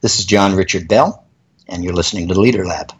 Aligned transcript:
This 0.00 0.20
is 0.20 0.26
John 0.26 0.54
Richard 0.54 0.86
Bell, 0.86 1.24
and 1.66 1.82
you're 1.82 1.92
listening 1.92 2.28
to 2.28 2.40
Leader 2.40 2.64
Lab. 2.64 2.92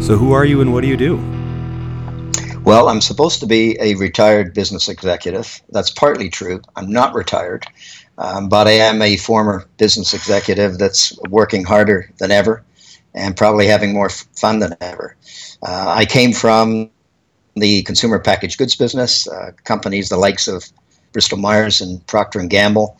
So, 0.00 0.16
who 0.16 0.30
are 0.30 0.44
you 0.44 0.60
and 0.60 0.72
what 0.72 0.82
do 0.82 0.86
you 0.86 0.96
do? 0.96 1.16
Well, 2.62 2.88
I'm 2.88 3.00
supposed 3.00 3.40
to 3.40 3.46
be 3.46 3.76
a 3.80 3.96
retired 3.96 4.54
business 4.54 4.88
executive. 4.88 5.60
That's 5.70 5.90
partly 5.90 6.28
true. 6.28 6.62
I'm 6.76 6.92
not 6.92 7.14
retired, 7.14 7.66
um, 8.18 8.48
but 8.48 8.68
I 8.68 8.72
am 8.72 9.02
a 9.02 9.16
former 9.16 9.66
business 9.78 10.14
executive 10.14 10.78
that's 10.78 11.18
working 11.28 11.64
harder 11.64 12.08
than 12.18 12.30
ever 12.30 12.62
and 13.14 13.36
probably 13.36 13.66
having 13.66 13.92
more 13.92 14.10
fun 14.10 14.60
than 14.60 14.76
ever. 14.80 15.16
Uh, 15.60 15.86
I 15.88 16.04
came 16.04 16.32
from 16.32 16.90
the 17.60 17.82
consumer 17.82 18.18
packaged 18.18 18.58
goods 18.58 18.76
business, 18.76 19.28
uh, 19.28 19.52
companies 19.64 20.08
the 20.08 20.16
likes 20.16 20.48
of 20.48 20.64
Bristol 21.12 21.38
Myers 21.38 21.80
and 21.80 22.04
Procter 22.06 22.38
and 22.38 22.50
Gamble, 22.50 22.96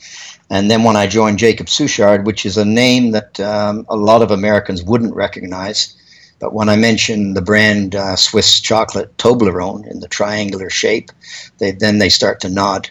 and 0.51 0.71
then 0.71 0.83
when 0.83 0.97
I 0.97 1.07
joined 1.07 1.39
Jacob 1.39 1.67
Suchard, 1.67 2.25
which 2.25 2.45
is 2.45 2.57
a 2.57 2.65
name 2.65 3.13
that 3.13 3.39
um, 3.41 3.87
a 3.89 3.97
lot 3.97 4.21
of 4.21 4.31
Americans 4.31 4.83
wouldn't 4.83 5.15
recognize, 5.15 5.97
but 6.41 6.53
when 6.53 6.69
I 6.69 6.77
mention 6.77 7.35
the 7.35 7.43
brand 7.43 7.95
uh, 7.95 8.17
Swiss 8.17 8.61
chocolate 8.61 9.17
Toblerone 9.17 9.87
in 9.89 10.01
the 10.01 10.09
triangular 10.09 10.71
shape, 10.71 11.11
they, 11.59 11.71
then 11.71 11.99
they 11.99 12.09
start 12.09 12.41
to 12.41 12.49
nod. 12.49 12.91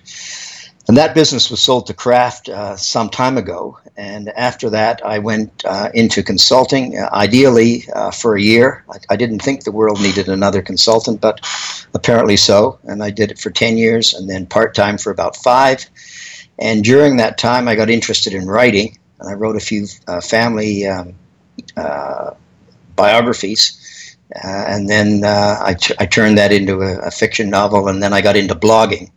And 0.89 0.97
that 0.97 1.13
business 1.13 1.51
was 1.51 1.61
sold 1.61 1.85
to 1.85 1.93
Kraft 1.93 2.49
uh, 2.49 2.75
some 2.75 3.11
time 3.11 3.37
ago. 3.37 3.77
And 3.95 4.29
after 4.29 4.71
that, 4.71 5.05
I 5.05 5.19
went 5.19 5.63
uh, 5.63 5.91
into 5.93 6.23
consulting, 6.23 6.97
uh, 6.97 7.07
ideally 7.13 7.83
uh, 7.93 8.09
for 8.09 8.35
a 8.35 8.41
year. 8.41 8.83
I, 8.89 8.97
I, 9.11 9.15
didn't 9.15 9.43
think 9.43 9.65
the 9.65 9.71
world 9.71 10.01
needed 10.01 10.27
another 10.27 10.63
consultant, 10.63 11.21
but 11.21 11.41
apparently 11.93 12.37
so. 12.37 12.79
And 12.85 13.03
I 13.03 13.11
did 13.11 13.29
it 13.29 13.37
for 13.37 13.51
10 13.51 13.77
years 13.77 14.15
and 14.15 14.27
then 14.27 14.47
part 14.47 14.73
time 14.73 14.97
for 14.97 15.11
about 15.11 15.35
five. 15.35 15.85
And 16.57 16.83
during 16.83 17.17
that 17.17 17.37
time, 17.37 17.67
I 17.67 17.75
got 17.75 17.91
interested 17.91 18.33
in 18.33 18.47
writing. 18.47 18.97
And 19.19 19.29
I 19.29 19.33
wrote 19.33 19.57
a 19.57 19.59
few 19.59 19.85
uh, 20.07 20.21
family 20.21 20.87
um, 20.87 21.13
uh, 21.77 22.31
biographies. 22.95 24.17
And 24.43 24.89
then 24.89 25.23
I 25.23 25.75
turned 25.75 26.39
that 26.39 26.51
into 26.51 26.81
a, 26.81 26.97
a, 27.01 27.11
fiction 27.11 27.51
novel, 27.51 27.89
and 27.89 28.01
then 28.01 28.11
I 28.11 28.21
got 28.21 28.35
into 28.35 28.55
blogging 28.55 29.11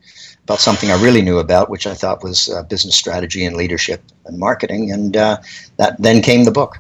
about 0.45 0.61
something 0.61 0.91
I 0.91 1.01
really 1.01 1.23
knew 1.23 1.39
about, 1.39 1.71
which 1.71 1.87
I 1.87 1.95
thought 1.95 2.23
was 2.23 2.49
uh, 2.49 2.63
business 2.65 2.97
strategy 2.97 3.45
and 3.45 3.57
leadership 3.57 4.03
and 4.27 4.39
marketing, 4.39 4.91
and 4.91 5.17
uh, 5.17 5.39
that 5.77 6.01
then 6.01 6.23
came 6.23 6.45
the 6.45 6.51
book. 6.51 6.79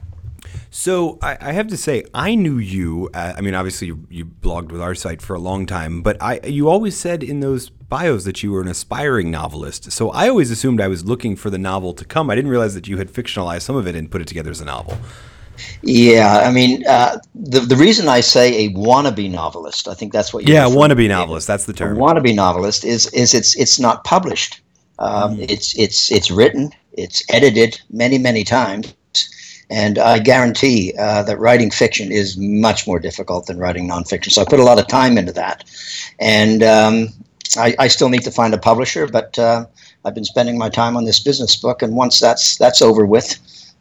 So 0.74 1.18
I, 1.20 1.36
I, 1.38 1.52
have 1.52 1.68
to 1.68 1.76
say, 1.76 2.04
I 2.14 2.34
knew 2.34 2.56
you. 2.56 3.10
Uh, 3.12 3.34
I 3.36 3.42
mean, 3.42 3.54
obviously, 3.54 3.88
you, 3.88 4.06
you, 4.08 4.24
blogged 4.24 4.72
with 4.72 4.80
our 4.80 4.94
site 4.94 5.20
for 5.20 5.34
a 5.34 5.38
long 5.38 5.66
time, 5.66 6.00
but 6.00 6.16
I 6.22 6.40
you 6.44 6.70
always 6.70 6.96
said 6.96 7.22
in 7.22 7.40
those 7.40 7.68
bios 7.68 8.24
that 8.24 8.42
you 8.42 8.52
were 8.52 8.62
an 8.62 8.68
aspiring 8.68 9.30
novelist. 9.30 9.92
So 9.92 10.10
I 10.10 10.30
always 10.30 10.50
assumed 10.50 10.80
I 10.80 10.88
was 10.88 11.04
looking 11.04 11.36
for 11.36 11.50
the 11.50 11.58
novel 11.58 11.92
to 11.92 12.06
come. 12.06 12.30
I 12.30 12.34
didn't 12.34 12.50
realize 12.50 12.72
that 12.72 12.88
you 12.88 12.96
had 12.96 13.10
fictionalized 13.10 13.62
some 13.62 13.76
of 13.76 13.86
it 13.86 13.94
and 13.94 14.10
put 14.10 14.22
it 14.22 14.28
together 14.28 14.50
as 14.50 14.62
a 14.62 14.64
novel. 14.64 14.96
Yeah, 15.82 16.38
I 16.38 16.50
mean, 16.50 16.86
uh, 16.86 17.18
the 17.34 17.60
the 17.60 17.76
reason 17.76 18.08
I 18.08 18.20
say 18.20 18.66
a 18.66 18.70
wannabe 18.70 19.30
novelist, 19.30 19.88
I 19.88 19.94
think 19.94 20.12
that's 20.12 20.32
what. 20.32 20.46
You 20.46 20.54
Yeah, 20.54 20.66
wannabe 20.66 21.08
novelist. 21.08 21.46
That's 21.46 21.66
the 21.66 21.72
term. 21.72 21.96
A 21.96 22.00
wannabe 22.00 22.34
novelist 22.34 22.84
is 22.84 23.06
is 23.12 23.34
it's 23.34 23.56
it's 23.56 23.78
not 23.78 24.04
published. 24.04 24.60
Um, 24.98 25.36
mm. 25.36 25.50
It's 25.50 25.76
it's 25.78 26.10
it's 26.10 26.30
written. 26.30 26.70
It's 26.92 27.22
edited 27.28 27.80
many 27.90 28.18
many 28.18 28.44
times, 28.44 28.94
and 29.70 29.98
I 29.98 30.18
guarantee 30.18 30.94
uh, 30.98 31.22
that 31.24 31.38
writing 31.38 31.70
fiction 31.70 32.12
is 32.12 32.36
much 32.36 32.86
more 32.86 32.98
difficult 32.98 33.46
than 33.46 33.58
writing 33.58 33.88
nonfiction. 33.88 34.30
So 34.30 34.42
I 34.42 34.44
put 34.44 34.60
a 34.60 34.64
lot 34.64 34.78
of 34.78 34.86
time 34.86 35.18
into 35.18 35.32
that, 35.32 35.64
and 36.20 36.62
um, 36.62 37.08
I, 37.56 37.74
I, 37.78 37.88
still 37.88 38.08
need 38.08 38.22
to 38.22 38.30
find 38.30 38.52
a 38.54 38.58
publisher. 38.58 39.06
But 39.06 39.38
uh, 39.38 39.66
I've 40.04 40.14
been 40.14 40.24
spending 40.24 40.58
my 40.58 40.68
time 40.68 40.96
on 40.96 41.04
this 41.04 41.20
business 41.20 41.56
book, 41.56 41.82
and 41.82 41.96
once 41.96 42.20
that's 42.20 42.56
that's 42.56 42.82
over 42.82 43.06
with 43.06 43.38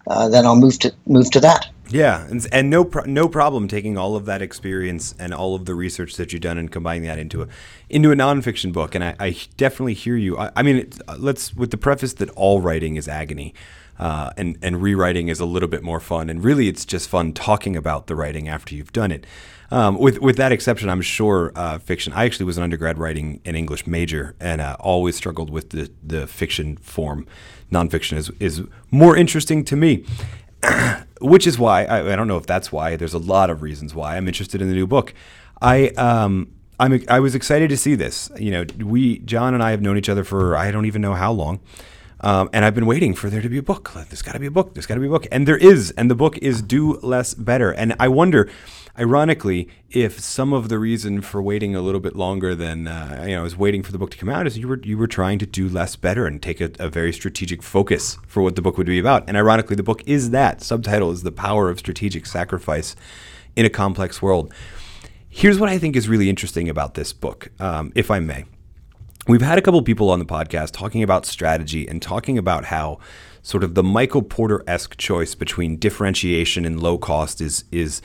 uh, 0.07 0.29
then 0.29 0.45
I'll 0.45 0.56
move 0.56 0.79
to 0.79 0.94
move 1.06 1.31
to 1.31 1.39
that. 1.41 1.69
Yeah, 1.89 2.25
and, 2.28 2.47
and 2.53 2.69
no 2.69 2.85
pro- 2.85 3.03
no 3.03 3.28
problem 3.28 3.67
taking 3.67 3.97
all 3.97 4.16
of 4.16 4.25
that 4.25 4.41
experience 4.41 5.13
and 5.19 5.34
all 5.34 5.56
of 5.56 5.66
the 5.66 5.75
research 5.75 6.16
that 6.16 6.31
you've 6.31 6.41
done 6.41 6.57
and 6.57 6.72
combining 6.72 7.03
that 7.03 7.19
into 7.19 7.41
a 7.41 7.47
into 7.89 8.12
a 8.12 8.16
nonfiction 8.16 8.72
book. 8.72 8.95
And 8.95 9.03
I, 9.03 9.16
I 9.19 9.38
definitely 9.57 9.95
hear 9.95 10.16
you. 10.16 10.38
I, 10.38 10.51
I 10.56 10.63
mean, 10.63 10.89
let's 11.17 11.53
with 11.53 11.72
the 11.72 11.78
preface 11.78 12.13
that 12.13 12.29
all 12.31 12.62
writing 12.62 12.95
is 12.95 13.07
agony. 13.07 13.53
Uh, 14.00 14.31
and 14.35 14.57
and 14.63 14.81
rewriting 14.81 15.28
is 15.28 15.39
a 15.39 15.45
little 15.45 15.67
bit 15.69 15.84
more 15.84 16.00
fun, 16.00 16.28
and 16.28 16.44
really 16.44 16.68
it's 16.68 16.85
just 16.85 17.07
fun 17.07 17.33
talking 17.33 17.75
about 17.75 18.07
the 18.07 18.16
writing 18.16 18.47
after 18.47 18.73
you've 18.73 18.94
done 18.94 19.12
it. 19.12 19.28
Um, 19.71 19.97
with 19.97 20.19
with 20.19 20.35
that 20.37 20.51
exception, 20.51 20.89
I'm 20.89 21.01
sure 21.01 21.53
uh, 21.55 21.79
fiction. 21.79 22.11
I 22.13 22.25
actually 22.25 22.45
was 22.45 22.57
an 22.57 22.63
undergrad 22.63 22.97
writing 22.97 23.39
an 23.45 23.55
English 23.55 23.87
major, 23.87 24.35
and 24.39 24.59
uh, 24.59 24.75
always 24.79 25.15
struggled 25.15 25.49
with 25.49 25.69
the 25.69 25.89
the 26.03 26.27
fiction 26.27 26.77
form 26.77 27.25
nonfiction 27.71 28.17
is 28.17 28.29
is 28.39 28.61
more 28.91 29.15
interesting 29.15 29.63
to 29.65 29.75
me. 29.75 30.05
Which 31.21 31.47
is 31.47 31.57
why 31.57 31.85
I, 31.85 32.13
I, 32.13 32.15
don't 32.15 32.27
know 32.27 32.37
if 32.37 32.45
that's 32.45 32.71
why. 32.71 32.95
There's 32.95 33.13
a 33.13 33.19
lot 33.19 33.49
of 33.49 33.61
reasons 33.61 33.95
why 33.95 34.17
I'm 34.17 34.27
interested 34.27 34.61
in 34.61 34.67
the 34.67 34.75
new 34.75 34.85
book. 34.85 35.13
I 35.61 35.89
um 35.89 36.51
I'm 36.79 37.01
I 37.07 37.19
was 37.19 37.33
excited 37.33 37.69
to 37.69 37.77
see 37.77 37.95
this. 37.95 38.29
You 38.38 38.51
know, 38.51 38.65
we 38.83 39.19
John 39.19 39.53
and 39.53 39.63
I 39.63 39.71
have 39.71 39.81
known 39.81 39.97
each 39.97 40.09
other 40.09 40.23
for 40.23 40.57
I 40.57 40.71
don't 40.71 40.85
even 40.85 41.01
know 41.01 41.13
how 41.13 41.31
long. 41.31 41.61
Um, 42.23 42.49
and 42.53 42.63
I've 42.63 42.75
been 42.75 42.85
waiting 42.85 43.15
for 43.15 43.29
there 43.29 43.41
to 43.41 43.49
be 43.49 43.57
a 43.57 43.63
book. 43.63 43.91
There's 43.93 44.21
got 44.21 44.33
to 44.33 44.39
be 44.39 44.45
a 44.45 44.51
book. 44.51 44.75
There's 44.75 44.85
got 44.85 44.93
to 44.93 44.99
be 45.01 45.07
a 45.07 45.09
book. 45.09 45.27
And 45.31 45.47
there 45.47 45.57
is. 45.57 45.91
And 45.91 46.09
the 46.09 46.15
book 46.15 46.38
is 46.38 46.61
Do 46.61 46.99
Less 46.99 47.33
Better. 47.33 47.71
And 47.71 47.95
I 47.99 48.09
wonder, 48.09 48.47
ironically, 48.97 49.69
if 49.90 50.19
some 50.19 50.53
of 50.53 50.69
the 50.69 50.79
reason 50.79 51.22
for 51.22 51.41
waiting 51.41 51.75
a 51.75 51.81
little 51.81 52.00
bit 52.00 52.16
longer 52.16 52.56
than 52.56 52.88
uh, 52.88 53.24
you 53.28 53.35
know, 53.35 53.46
is 53.46 53.57
waiting 53.57 53.84
for 53.84 53.91
the 53.91 53.97
book 53.97 54.12
to 54.12 54.18
come 54.18 54.29
out 54.29 54.47
is 54.47 54.57
you 54.57 54.68
were 54.68 54.79
you 54.84 54.97
were 54.97 55.07
trying 55.07 55.40
to 55.40 55.46
do 55.46 55.68
less 55.68 55.96
better 55.96 56.25
and 56.25 56.41
take 56.41 56.62
a, 56.62 56.72
a, 56.79 56.90
very 56.90 57.13
strategic 57.13 57.62
focus 57.63 58.18
for 58.28 58.41
what 58.41 58.56
the 58.56 58.62
book 58.62 58.78
would 58.78 58.88
be 58.88 59.00
about. 59.00 59.24
And 59.28 59.38
ironically, 59.38 59.75
the 59.75 59.84
book 59.84 60.03
is 60.06 60.31
that 60.31 60.62
subtitle 60.62 61.12
is 61.12 61.24
the 61.24 61.31
power 61.31 61.69
of 61.69 61.80
strategic 61.80 62.25
sacrifice 62.25 62.96
in 63.56 63.66
a 63.66 63.69
complex 63.69 64.22
world. 64.22 64.53
Here's 65.30 65.59
what 65.59 65.69
I 65.69 65.78
think 65.78 65.96
is 65.96 66.09
really 66.09 66.30
interesting 66.30 66.68
about 66.68 66.96
this 66.96 67.13
book, 67.13 67.51
um, 67.59 67.94
if 67.96 68.12
I 68.12 68.19
may. 68.19 68.46
We've 69.28 69.41
had 69.41 69.57
a 69.57 69.62
couple 69.62 69.81
people 69.84 70.09
on 70.09 70.19
the 70.19 70.25
podcast 70.25 70.72
talking 70.72 71.03
about 71.03 71.25
strategy 71.25 71.88
and 71.88 72.01
talking 72.01 72.38
about 72.38 72.66
how 72.66 73.00
sort 73.44 73.63
of 73.63 73.75
the 73.75 73.84
Michael 73.84 74.24
Porter 74.24 74.63
esque 74.68 74.97
choice 74.97 75.35
between 75.35 75.78
differentiation 75.78 76.66
and 76.66 76.81
low 76.81 76.97
cost 76.97 77.40
is 77.40 77.66
is 77.72 78.01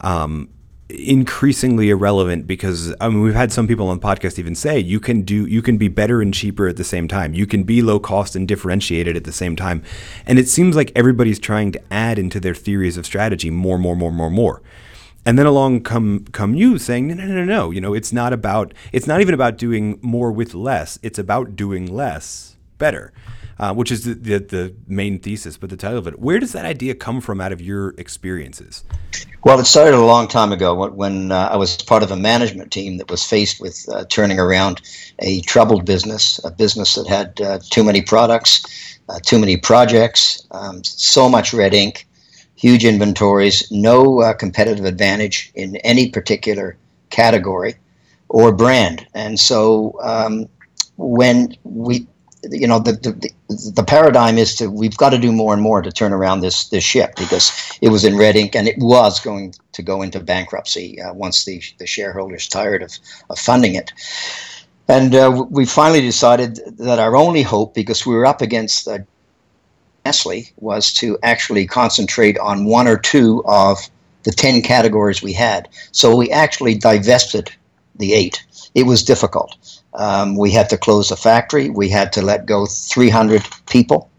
um, 0.00 0.48
increasingly 0.90 1.90
irrelevant 1.90 2.46
because 2.46 2.94
I 3.00 3.08
mean 3.08 3.20
we've 3.20 3.34
had 3.34 3.52
some 3.52 3.66
people 3.66 3.88
on 3.88 4.00
the 4.00 4.06
podcast 4.06 4.38
even 4.38 4.54
say 4.54 4.78
you 4.78 5.00
can 5.00 5.22
do 5.22 5.44
you 5.46 5.60
can 5.60 5.76
be 5.76 5.88
better 5.88 6.22
and 6.22 6.32
cheaper 6.32 6.66
at 6.66 6.76
the 6.76 6.84
same 6.84 7.08
time. 7.08 7.34
You 7.34 7.46
can 7.46 7.62
be 7.62 7.82
low 7.82 8.00
cost 8.00 8.34
and 8.34 8.48
differentiated 8.48 9.16
at 9.16 9.24
the 9.24 9.32
same 9.32 9.54
time. 9.54 9.82
And 10.26 10.38
it 10.38 10.48
seems 10.48 10.76
like 10.76 10.92
everybody's 10.94 11.38
trying 11.38 11.72
to 11.72 11.92
add 11.92 12.18
into 12.18 12.40
their 12.40 12.54
theories 12.54 12.96
of 12.96 13.04
strategy 13.04 13.50
more, 13.50 13.78
more, 13.78 13.96
more, 13.96 14.12
more, 14.12 14.30
more. 14.30 14.62
And 15.26 15.38
then 15.38 15.44
along 15.44 15.82
come 15.82 16.24
come 16.32 16.54
you 16.54 16.78
saying 16.78 17.08
no 17.08 17.14
no 17.14 17.26
no 17.26 17.44
no 17.44 17.70
you 17.70 17.82
know 17.82 17.92
it's 17.92 18.12
not 18.12 18.32
about 18.32 18.72
it's 18.92 19.06
not 19.06 19.20
even 19.20 19.34
about 19.34 19.58
doing 19.58 19.98
more 20.00 20.32
with 20.32 20.54
less 20.54 20.98
it's 21.02 21.18
about 21.18 21.54
doing 21.54 21.86
less 21.92 22.56
better 22.78 23.12
uh, 23.58 23.74
which 23.74 23.90
is 23.90 24.04
the, 24.04 24.14
the, 24.14 24.38
the 24.38 24.74
main 24.86 25.18
thesis, 25.18 25.56
but 25.56 25.68
the 25.68 25.76
title 25.76 25.98
of 25.98 26.06
it. 26.06 26.20
Where 26.20 26.38
does 26.38 26.52
that 26.52 26.64
idea 26.64 26.94
come 26.94 27.20
from 27.20 27.40
out 27.40 27.52
of 27.52 27.60
your 27.60 27.90
experiences? 27.98 28.84
Well, 29.44 29.60
it 29.60 29.66
started 29.66 29.94
a 29.94 30.04
long 30.04 30.26
time 30.26 30.50
ago 30.50 30.74
when, 30.88 31.30
uh, 31.30 31.48
I 31.52 31.56
was 31.56 31.76
part 31.76 32.02
of 32.02 32.10
a 32.10 32.16
management 32.16 32.72
team 32.72 32.96
that 32.96 33.08
was 33.08 33.22
faced 33.22 33.60
with 33.60 33.88
uh, 33.88 34.04
turning 34.08 34.40
around 34.40 34.82
a 35.20 35.40
troubled 35.42 35.84
business, 35.84 36.40
a 36.44 36.50
business 36.50 36.96
that 36.96 37.06
had 37.06 37.40
uh, 37.40 37.60
too 37.70 37.84
many 37.84 38.02
products, 38.02 38.98
uh, 39.08 39.20
too 39.24 39.38
many 39.38 39.56
projects, 39.56 40.44
um, 40.50 40.82
so 40.82 41.28
much 41.28 41.54
red 41.54 41.72
ink, 41.72 42.08
huge 42.56 42.84
inventories, 42.84 43.70
no 43.70 44.20
uh, 44.22 44.34
competitive 44.34 44.84
advantage 44.84 45.52
in 45.54 45.76
any 45.76 46.10
particular 46.10 46.76
category 47.10 47.76
or 48.28 48.50
brand. 48.52 49.06
And 49.14 49.38
so 49.38 49.96
um, 50.02 50.48
when 50.96 51.54
we 51.62 52.08
you 52.50 52.66
know 52.66 52.78
the, 52.78 52.92
the 52.92 53.32
the 53.74 53.82
paradigm 53.82 54.38
is 54.38 54.54
to 54.54 54.68
we've 54.68 54.96
got 54.96 55.10
to 55.10 55.18
do 55.18 55.32
more 55.32 55.52
and 55.52 55.62
more 55.62 55.82
to 55.82 55.90
turn 55.90 56.12
around 56.12 56.40
this 56.40 56.68
this 56.68 56.84
ship 56.84 57.14
because 57.16 57.50
it 57.80 57.88
was 57.88 58.04
in 58.04 58.16
red 58.16 58.36
ink 58.36 58.54
and 58.54 58.68
it 58.68 58.76
was 58.78 59.20
going 59.20 59.52
to 59.72 59.82
go 59.82 60.02
into 60.02 60.20
bankruptcy 60.20 61.00
uh, 61.02 61.12
once 61.12 61.44
the 61.44 61.62
the 61.78 61.86
shareholders 61.86 62.48
tired 62.48 62.82
of, 62.82 62.92
of 63.30 63.38
funding 63.38 63.74
it. 63.74 63.92
And 64.88 65.14
uh, 65.14 65.44
we 65.50 65.66
finally 65.66 66.00
decided 66.00 66.60
that 66.78 66.98
our 66.98 67.14
only 67.14 67.42
hope, 67.42 67.74
because 67.74 68.06
we 68.06 68.14
were 68.14 68.24
up 68.24 68.40
against 68.40 68.88
uh, 68.88 68.98
Nestle, 70.06 70.44
was 70.56 70.92
to 70.94 71.18
actually 71.22 71.66
concentrate 71.66 72.38
on 72.38 72.64
one 72.64 72.88
or 72.88 72.96
two 72.96 73.44
of 73.44 73.78
the 74.22 74.32
10 74.32 74.62
categories 74.62 75.22
we 75.22 75.34
had. 75.34 75.68
So 75.92 76.16
we 76.16 76.30
actually 76.30 76.74
divested 76.74 77.50
the 77.96 78.14
eight. 78.14 78.42
It 78.74 78.84
was 78.84 79.02
difficult. 79.02 79.56
Um, 79.98 80.36
we 80.36 80.50
had 80.52 80.70
to 80.70 80.78
close 80.78 81.10
the 81.10 81.16
factory. 81.16 81.70
We 81.70 81.90
had 81.90 82.12
to 82.14 82.22
let 82.22 82.46
go 82.46 82.66
300 82.66 83.44
people. 83.66 84.10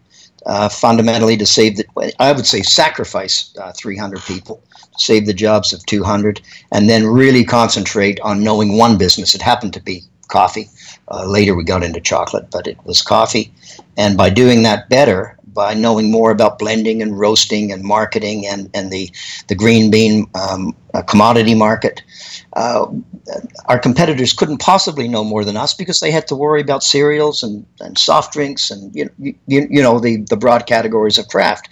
uh, 0.46 0.68
fundamentally 0.68 1.36
to 1.36 1.46
save 1.46 1.76
the, 1.78 1.86
I 2.18 2.32
would 2.32 2.46
say 2.46 2.62
sacrifice 2.62 3.54
uh, 3.60 3.72
300 3.72 4.24
people, 4.24 4.62
save 4.98 5.26
the 5.26 5.34
jobs 5.34 5.72
of 5.72 5.84
200, 5.86 6.40
and 6.72 6.88
then 6.88 7.06
really 7.06 7.44
concentrate 7.44 8.20
on 8.22 8.44
knowing 8.44 8.78
one 8.78 8.98
business. 8.98 9.34
It 9.34 9.42
happened 9.42 9.74
to 9.74 9.82
be 9.82 10.02
coffee. 10.28 10.68
Uh, 11.08 11.26
later 11.26 11.54
we 11.56 11.64
got 11.64 11.82
into 11.84 12.00
chocolate, 12.00 12.50
but 12.50 12.66
it 12.68 12.78
was 12.84 13.02
coffee. 13.02 13.52
And 13.98 14.16
by 14.16 14.30
doing 14.30 14.62
that 14.64 14.88
better, 14.88 15.38
by 15.52 15.74
knowing 15.74 16.10
more 16.10 16.30
about 16.30 16.58
blending 16.58 17.02
and 17.02 17.18
roasting 17.18 17.72
and 17.72 17.82
marketing 17.82 18.46
and, 18.46 18.70
and 18.74 18.90
the, 18.90 19.10
the 19.48 19.54
green 19.54 19.90
bean 19.90 20.26
um, 20.34 20.74
uh, 20.94 21.02
commodity 21.02 21.54
market, 21.54 22.02
uh, 22.54 22.86
our 23.66 23.78
competitors 23.78 24.32
couldn't 24.32 24.58
possibly 24.58 25.08
know 25.08 25.24
more 25.24 25.44
than 25.44 25.56
us 25.56 25.74
because 25.74 26.00
they 26.00 26.10
had 26.10 26.26
to 26.26 26.34
worry 26.34 26.60
about 26.60 26.82
cereals 26.82 27.42
and, 27.42 27.64
and 27.80 27.98
soft 27.98 28.32
drinks 28.32 28.70
and 28.70 28.94
you, 28.94 29.08
you, 29.18 29.36
you 29.46 29.82
know 29.82 29.98
the, 29.98 30.18
the 30.28 30.36
broad 30.36 30.66
categories 30.66 31.18
of 31.18 31.28
Kraft. 31.28 31.68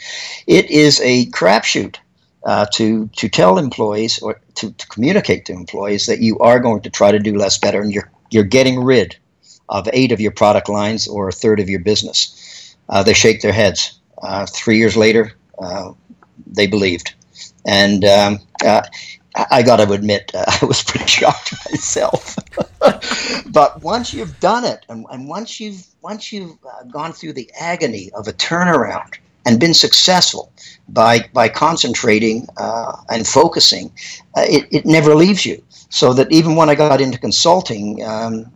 It 0.47 0.71
is 0.71 1.01
a 1.01 1.27
crapshoot 1.27 1.97
uh, 2.45 2.67
to 2.73 3.09
to 3.17 3.29
tell 3.29 3.59
employees 3.59 4.21
or 4.21 4.41
to, 4.55 4.73
to 4.73 4.87
communicate 4.89 5.45
to 5.47 5.53
employees 5.53 6.07
that 6.07 6.21
you 6.21 6.39
are 6.39 6.61
going 6.61 6.81
to 6.83 6.91
try 6.91 7.11
to 7.11 7.19
do 7.19 7.37
less 7.37 7.59
better 7.59 7.81
and 7.81 7.93
you're 7.93 8.11
you're 8.31 8.45
getting 8.45 8.83
rid 8.83 9.17
of 9.69 9.89
eight 9.93 10.13
of 10.13 10.21
your 10.21 10.31
product 10.31 10.69
lines 10.69 11.07
or 11.07 11.29
a 11.29 11.33
third 11.33 11.61
of 11.61 11.69
your 11.69 11.81
business. 11.81 12.48
Uh, 12.89 13.03
they 13.03 13.13
shake 13.13 13.41
their 13.43 13.53
heads. 13.53 14.01
Uh, 14.23 14.47
three 14.47 14.79
years 14.79 14.97
later, 14.97 15.33
uh, 15.59 15.93
they 16.47 16.67
believed, 16.67 17.15
and 17.67 18.05
um, 18.05 18.39
uh, 18.65 18.83
I 19.51 19.63
got 19.63 19.77
to 19.77 19.93
admit, 19.93 20.31
uh, 20.35 20.45
I 20.63 20.65
was 20.65 20.83
pretty 20.83 21.07
shocked 21.07 21.55
myself. 21.71 22.37
but 23.47 23.83
once 23.83 24.13
you've 24.13 24.39
done 24.41 24.65
it, 24.65 24.85
and, 24.89 25.07
and 25.11 25.29
once 25.29 25.61
you've 25.61 25.87
once 26.03 26.33
you've 26.33 26.57
gone 26.91 27.13
through 27.13 27.35
the 27.35 27.51
agony 27.59 28.11
of 28.15 28.27
a 28.29 28.33
turnaround 28.33 29.19
and 29.47 29.61
been 29.61 29.75
successful 29.75 30.53
by 30.89 31.29
by 31.33 31.49
concentrating 31.49 32.47
and 33.11 33.27
focusing, 33.27 33.93
it, 34.37 34.67
it 34.71 34.87
never 34.87 35.15
leaves 35.15 35.45
you. 35.45 35.63
So 35.91 36.13
that 36.15 36.31
even 36.33 36.57
when 36.57 36.71
I 36.71 36.75
got 36.75 37.01
into 37.01 37.19
consulting. 37.19 38.03
Um, 38.05 38.53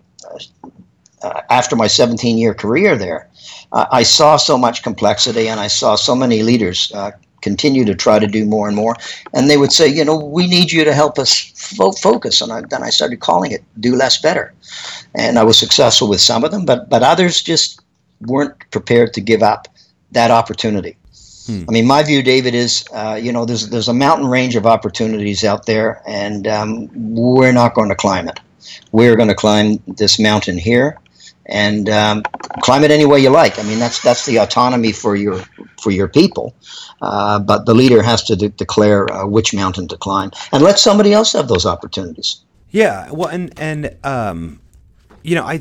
uh, 1.23 1.43
after 1.51 1.77
my 1.77 1.87
17 1.87 2.39
year 2.39 2.55
career 2.55 2.97
there, 2.97 3.29
I 3.73 4.03
saw 4.03 4.37
so 4.37 4.59
much 4.59 4.83
complexity 4.83 5.49
and 5.49 5.59
I 5.59 5.67
saw 5.67 5.95
so 5.95 6.15
many 6.15 6.43
leaders 6.43 6.93
continue 7.43 7.85
to 7.85 7.95
try 7.95 8.19
to 8.19 8.27
do 8.27 8.47
more 8.47 8.69
and 8.69 8.77
more. 8.77 8.97
And 9.35 9.51
they 9.51 9.59
would 9.59 9.73
say, 9.73 9.87
you 9.89 10.05
know, 10.05 10.17
we 10.17 10.47
need 10.47 10.73
you 10.73 10.85
to 10.85 10.95
help 10.95 11.19
us 11.19 11.53
fo- 11.57 11.93
focus. 11.93 12.41
And 12.41 12.53
I, 12.53 12.63
then 12.71 12.83
I 12.83 12.91
started 12.91 13.21
calling 13.21 13.53
it 13.53 13.63
"Do 13.81 13.95
Less 13.95 14.19
Better," 14.19 14.55
and 15.15 15.39
I 15.39 15.45
was 15.45 15.59
successful 15.59 16.09
with 16.09 16.21
some 16.21 16.45
of 16.45 16.51
them, 16.51 16.65
but 16.65 16.89
but 16.89 17.03
others 17.03 17.43
just 17.43 17.83
weren't 18.23 18.59
prepared 18.71 19.13
to 19.15 19.21
give 19.21 19.43
up 19.43 19.69
that 20.13 20.31
opportunity. 20.31 20.97
Hmm. 21.47 21.65
I 21.69 21.73
mean, 21.73 21.87
my 21.87 22.05
view, 22.05 22.23
David, 22.23 22.55
is 22.55 22.85
uh, 22.95 23.19
you 23.21 23.33
know 23.33 23.45
there's 23.45 23.69
there's 23.69 23.89
a 23.89 23.95
mountain 23.95 24.29
range 24.29 24.57
of 24.57 24.65
opportunities 24.67 25.45
out 25.45 25.67
there, 25.67 26.01
and 26.07 26.47
um, 26.47 26.89
we're 26.95 27.53
not 27.53 27.75
going 27.75 27.91
to 27.91 27.97
climb 27.97 28.29
it. 28.29 28.41
We're 28.93 29.17
going 29.17 29.29
to 29.29 29.35
climb 29.35 29.83
this 29.87 30.21
mountain 30.21 30.57
here, 30.57 30.99
and 31.47 31.89
um, 31.89 32.23
climb 32.61 32.85
it 32.85 32.91
any 32.91 33.05
way 33.05 33.21
you 33.21 33.31
like. 33.31 33.59
I 33.59 33.63
mean, 33.63 33.79
that's 33.79 34.01
that's 34.03 34.27
the 34.27 34.39
autonomy 34.39 34.93
for 34.93 35.17
your 35.17 35.43
for 35.83 35.91
your 35.91 36.09
people. 36.09 36.55
Uh, 37.01 37.39
but 37.39 37.67
the 37.67 37.75
leader 37.75 38.03
has 38.03 38.23
to 38.25 38.37
de- 38.37 38.49
declare 38.51 39.13
uh, 39.13 39.27
which 39.27 39.53
mountain 39.53 39.89
to 39.89 39.97
climb, 39.97 40.31
and 40.53 40.63
let 40.63 40.79
somebody 40.79 41.13
else 41.13 41.33
have 41.33 41.49
those 41.49 41.67
opportunities. 41.67 42.43
Yeah, 42.71 43.11
well, 43.11 43.29
and 43.29 43.53
and 43.59 43.97
um, 44.05 44.61
you 45.23 45.35
know, 45.35 45.45
I 45.45 45.61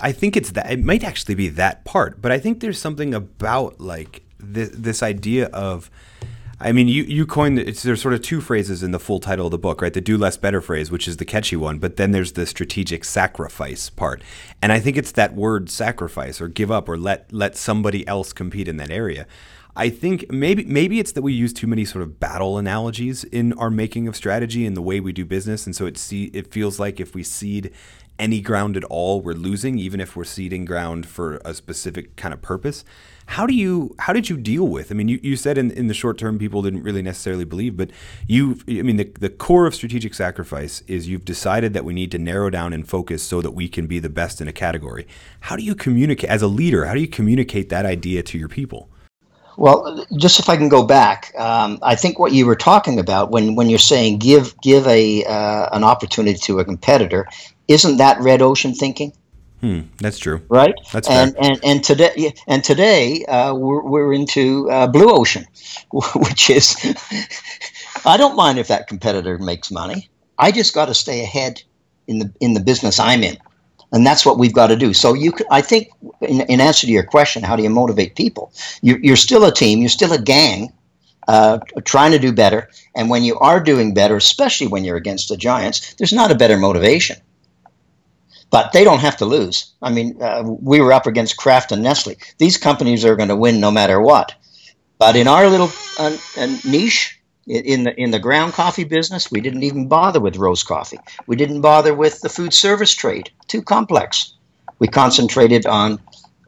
I 0.00 0.12
think 0.12 0.36
it's 0.36 0.52
that 0.52 0.70
it 0.70 0.82
might 0.82 1.04
actually 1.04 1.34
be 1.34 1.48
that 1.48 1.84
part, 1.84 2.20
but 2.20 2.32
I 2.32 2.38
think 2.38 2.60
there's 2.60 2.80
something 2.80 3.14
about 3.14 3.80
like 3.80 4.22
this 4.38 4.70
this 4.72 5.02
idea 5.02 5.46
of 5.46 5.90
I 6.60 6.72
mean, 6.72 6.88
you 6.88 7.04
you 7.04 7.24
coined 7.24 7.58
it's 7.58 7.84
there's 7.84 8.02
sort 8.02 8.14
of 8.14 8.22
two 8.22 8.40
phrases 8.40 8.82
in 8.82 8.90
the 8.90 8.98
full 8.98 9.20
title 9.20 9.46
of 9.46 9.52
the 9.52 9.58
book, 9.58 9.80
right? 9.80 9.92
The 9.92 10.00
do 10.00 10.18
less 10.18 10.36
better 10.36 10.60
phrase, 10.60 10.90
which 10.90 11.06
is 11.06 11.18
the 11.18 11.24
catchy 11.24 11.54
one, 11.54 11.78
but 11.78 11.96
then 11.96 12.10
there's 12.10 12.32
the 12.32 12.46
strategic 12.46 13.04
sacrifice 13.04 13.90
part. 13.90 14.22
And 14.60 14.72
I 14.72 14.80
think 14.80 14.96
it's 14.96 15.12
that 15.12 15.34
word 15.34 15.70
sacrifice 15.70 16.40
or 16.40 16.48
give 16.48 16.70
up 16.70 16.88
or 16.88 16.96
let 16.96 17.32
let 17.32 17.56
somebody 17.56 18.06
else 18.08 18.32
compete 18.32 18.66
in 18.66 18.76
that 18.78 18.90
area. 18.90 19.26
I 19.76 19.88
think 19.88 20.28
maybe 20.32 20.64
maybe 20.64 20.98
it's 20.98 21.12
that 21.12 21.22
we 21.22 21.32
use 21.32 21.52
too 21.52 21.68
many 21.68 21.84
sort 21.84 22.02
of 22.02 22.18
battle 22.18 22.58
analogies 22.58 23.22
in 23.22 23.52
our 23.52 23.70
making 23.70 24.08
of 24.08 24.16
strategy 24.16 24.66
and 24.66 24.76
the 24.76 24.82
way 24.82 24.98
we 24.98 25.12
do 25.12 25.24
business, 25.24 25.64
and 25.64 25.76
so 25.76 25.86
it 25.86 25.96
see 25.96 26.24
it 26.34 26.52
feels 26.52 26.80
like 26.80 26.98
if 26.98 27.14
we 27.14 27.22
cede 27.22 27.72
any 28.18 28.40
ground 28.40 28.76
at 28.76 28.82
all, 28.84 29.20
we're 29.20 29.32
losing, 29.32 29.78
even 29.78 30.00
if 30.00 30.16
we're 30.16 30.24
ceding 30.24 30.64
ground 30.64 31.06
for 31.06 31.40
a 31.44 31.54
specific 31.54 32.16
kind 32.16 32.34
of 32.34 32.42
purpose. 32.42 32.84
How 33.28 33.46
do 33.46 33.54
you 33.54 33.94
how 33.98 34.14
did 34.14 34.30
you 34.30 34.38
deal 34.38 34.66
with? 34.66 34.90
I 34.90 34.94
mean, 34.94 35.08
you, 35.08 35.20
you 35.22 35.36
said 35.36 35.58
in, 35.58 35.70
in 35.72 35.86
the 35.86 35.94
short 35.94 36.16
term 36.16 36.38
people 36.38 36.62
didn't 36.62 36.82
really 36.82 37.02
necessarily 37.02 37.44
believe, 37.44 37.76
but 37.76 37.90
you 38.26 38.58
I 38.66 38.80
mean 38.80 38.96
the, 38.96 39.04
the 39.04 39.28
core 39.28 39.66
of 39.66 39.74
strategic 39.74 40.14
sacrifice 40.14 40.82
is 40.86 41.08
you've 41.08 41.26
decided 41.26 41.74
that 41.74 41.84
we 41.84 41.92
need 41.92 42.10
to 42.12 42.18
narrow 42.18 42.48
down 42.48 42.72
and 42.72 42.88
focus 42.88 43.22
so 43.22 43.42
that 43.42 43.50
we 43.50 43.68
can 43.68 43.86
be 43.86 43.98
the 43.98 44.08
best 44.08 44.40
in 44.40 44.48
a 44.48 44.52
category. 44.52 45.06
How 45.40 45.56
do 45.56 45.62
you 45.62 45.74
communicate 45.74 46.30
as 46.30 46.40
a 46.40 46.48
leader? 46.48 46.86
How 46.86 46.94
do 46.94 47.00
you 47.00 47.06
communicate 47.06 47.68
that 47.68 47.84
idea 47.84 48.22
to 48.22 48.38
your 48.38 48.48
people? 48.48 48.88
Well, 49.58 50.06
just 50.16 50.40
if 50.40 50.48
I 50.48 50.56
can 50.56 50.70
go 50.70 50.86
back, 50.86 51.34
um, 51.36 51.80
I 51.82 51.96
think 51.96 52.18
what 52.18 52.32
you 52.32 52.46
were 52.46 52.56
talking 52.56 52.98
about 52.98 53.30
when, 53.30 53.56
when 53.56 53.68
you're 53.68 53.78
saying 53.78 54.20
give 54.20 54.58
give 54.62 54.86
a 54.86 55.24
uh, 55.24 55.68
an 55.72 55.84
opportunity 55.84 56.38
to 56.38 56.60
a 56.60 56.64
competitor, 56.64 57.28
isn't 57.66 57.98
that 57.98 58.20
red 58.22 58.40
ocean 58.40 58.72
thinking? 58.72 59.12
Hmm, 59.60 59.80
that's 59.98 60.18
true. 60.18 60.40
Right. 60.48 60.74
That's 60.92 61.08
and 61.08 61.34
fair. 61.34 61.50
and 61.50 61.60
and 61.64 61.84
today 61.84 62.32
and 62.46 62.62
today 62.62 63.24
uh, 63.24 63.54
we're 63.54 63.82
we're 63.82 64.12
into 64.12 64.70
uh, 64.70 64.86
blue 64.86 65.10
ocean, 65.10 65.46
which 65.92 66.48
is 66.48 66.76
I 68.04 68.16
don't 68.16 68.36
mind 68.36 68.58
if 68.58 68.68
that 68.68 68.86
competitor 68.86 69.38
makes 69.38 69.70
money. 69.70 70.08
I 70.38 70.52
just 70.52 70.74
got 70.74 70.86
to 70.86 70.94
stay 70.94 71.22
ahead 71.22 71.62
in 72.06 72.20
the 72.20 72.32
in 72.40 72.54
the 72.54 72.60
business 72.60 73.00
I'm 73.00 73.24
in, 73.24 73.36
and 73.90 74.06
that's 74.06 74.24
what 74.24 74.38
we've 74.38 74.54
got 74.54 74.68
to 74.68 74.76
do. 74.76 74.94
So 74.94 75.14
you, 75.14 75.32
I 75.50 75.60
think, 75.60 75.88
in, 76.20 76.42
in 76.42 76.60
answer 76.60 76.86
to 76.86 76.92
your 76.92 77.02
question, 77.02 77.42
how 77.42 77.56
do 77.56 77.64
you 77.64 77.70
motivate 77.70 78.14
people? 78.14 78.52
You're, 78.80 79.00
you're 79.00 79.16
still 79.16 79.44
a 79.44 79.52
team. 79.52 79.80
You're 79.80 79.88
still 79.88 80.12
a 80.12 80.22
gang. 80.22 80.72
Uh, 81.26 81.58
trying 81.84 82.10
to 82.10 82.18
do 82.18 82.32
better, 82.32 82.70
and 82.96 83.10
when 83.10 83.22
you 83.22 83.38
are 83.40 83.62
doing 83.62 83.92
better, 83.92 84.16
especially 84.16 84.66
when 84.66 84.82
you're 84.82 84.96
against 84.96 85.28
the 85.28 85.36
giants, 85.36 85.92
there's 85.94 86.12
not 86.12 86.30
a 86.30 86.34
better 86.34 86.56
motivation 86.56 87.18
but 88.50 88.72
they 88.72 88.84
don't 88.84 89.00
have 89.00 89.16
to 89.18 89.26
lose. 89.26 89.72
I 89.82 89.90
mean, 89.90 90.20
uh, 90.22 90.42
we 90.44 90.80
were 90.80 90.92
up 90.92 91.06
against 91.06 91.36
Kraft 91.36 91.72
and 91.72 91.82
Nestle. 91.82 92.16
These 92.38 92.56
companies 92.56 93.04
are 93.04 93.16
going 93.16 93.28
to 93.28 93.36
win 93.36 93.60
no 93.60 93.70
matter 93.70 94.00
what. 94.00 94.34
But 94.98 95.16
in 95.16 95.28
our 95.28 95.48
little 95.48 95.70
uh, 95.98 96.16
uh, 96.36 96.56
niche, 96.64 97.20
in 97.46 97.84
the 97.84 97.98
in 97.98 98.10
the 98.10 98.18
ground 98.18 98.52
coffee 98.52 98.84
business, 98.84 99.30
we 99.30 99.40
didn't 99.40 99.62
even 99.62 99.88
bother 99.88 100.20
with 100.20 100.36
roast 100.36 100.66
coffee. 100.66 100.98
We 101.26 101.36
didn't 101.36 101.62
bother 101.62 101.94
with 101.94 102.20
the 102.20 102.28
food 102.28 102.52
service 102.52 102.94
trade. 102.94 103.30
Too 103.46 103.62
complex. 103.62 104.34
We 104.80 104.88
concentrated 104.88 105.66
on 105.66 105.98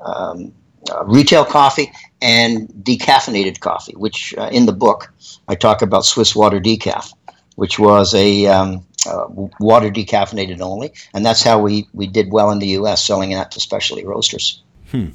um, 0.05 0.53
uh, 0.91 1.05
retail 1.05 1.45
coffee 1.45 1.91
and 2.21 2.69
decaffeinated 2.83 3.61
coffee, 3.61 3.95
which 3.97 4.35
uh, 4.37 4.51
in 4.53 4.67
the 4.67 4.73
book 4.73 5.13
I 5.49 5.55
talk 5.55 5.81
about 5.81 6.05
Swiss 6.05 6.37
Water 6.37 6.61
Decaf, 6.61 7.13
which 7.57 7.79
was 7.79 8.15
a 8.15 8.47
um, 8.47 8.85
uh, 9.07 9.27
water 9.61 9.91
decaffeinated 9.91 10.61
only, 10.61 10.93
and 11.15 11.25
that's 11.25 11.43
how 11.43 11.61
we 11.61 11.87
we 11.95 12.07
did 12.07 12.33
well 12.33 12.51
in 12.51 12.59
the 12.59 12.69
U.S. 12.69 13.05
selling 13.05 13.31
that 13.31 13.51
to 13.53 13.61
specialty 13.61 14.05
roasters. 14.05 14.63
Hmm. 14.91 15.09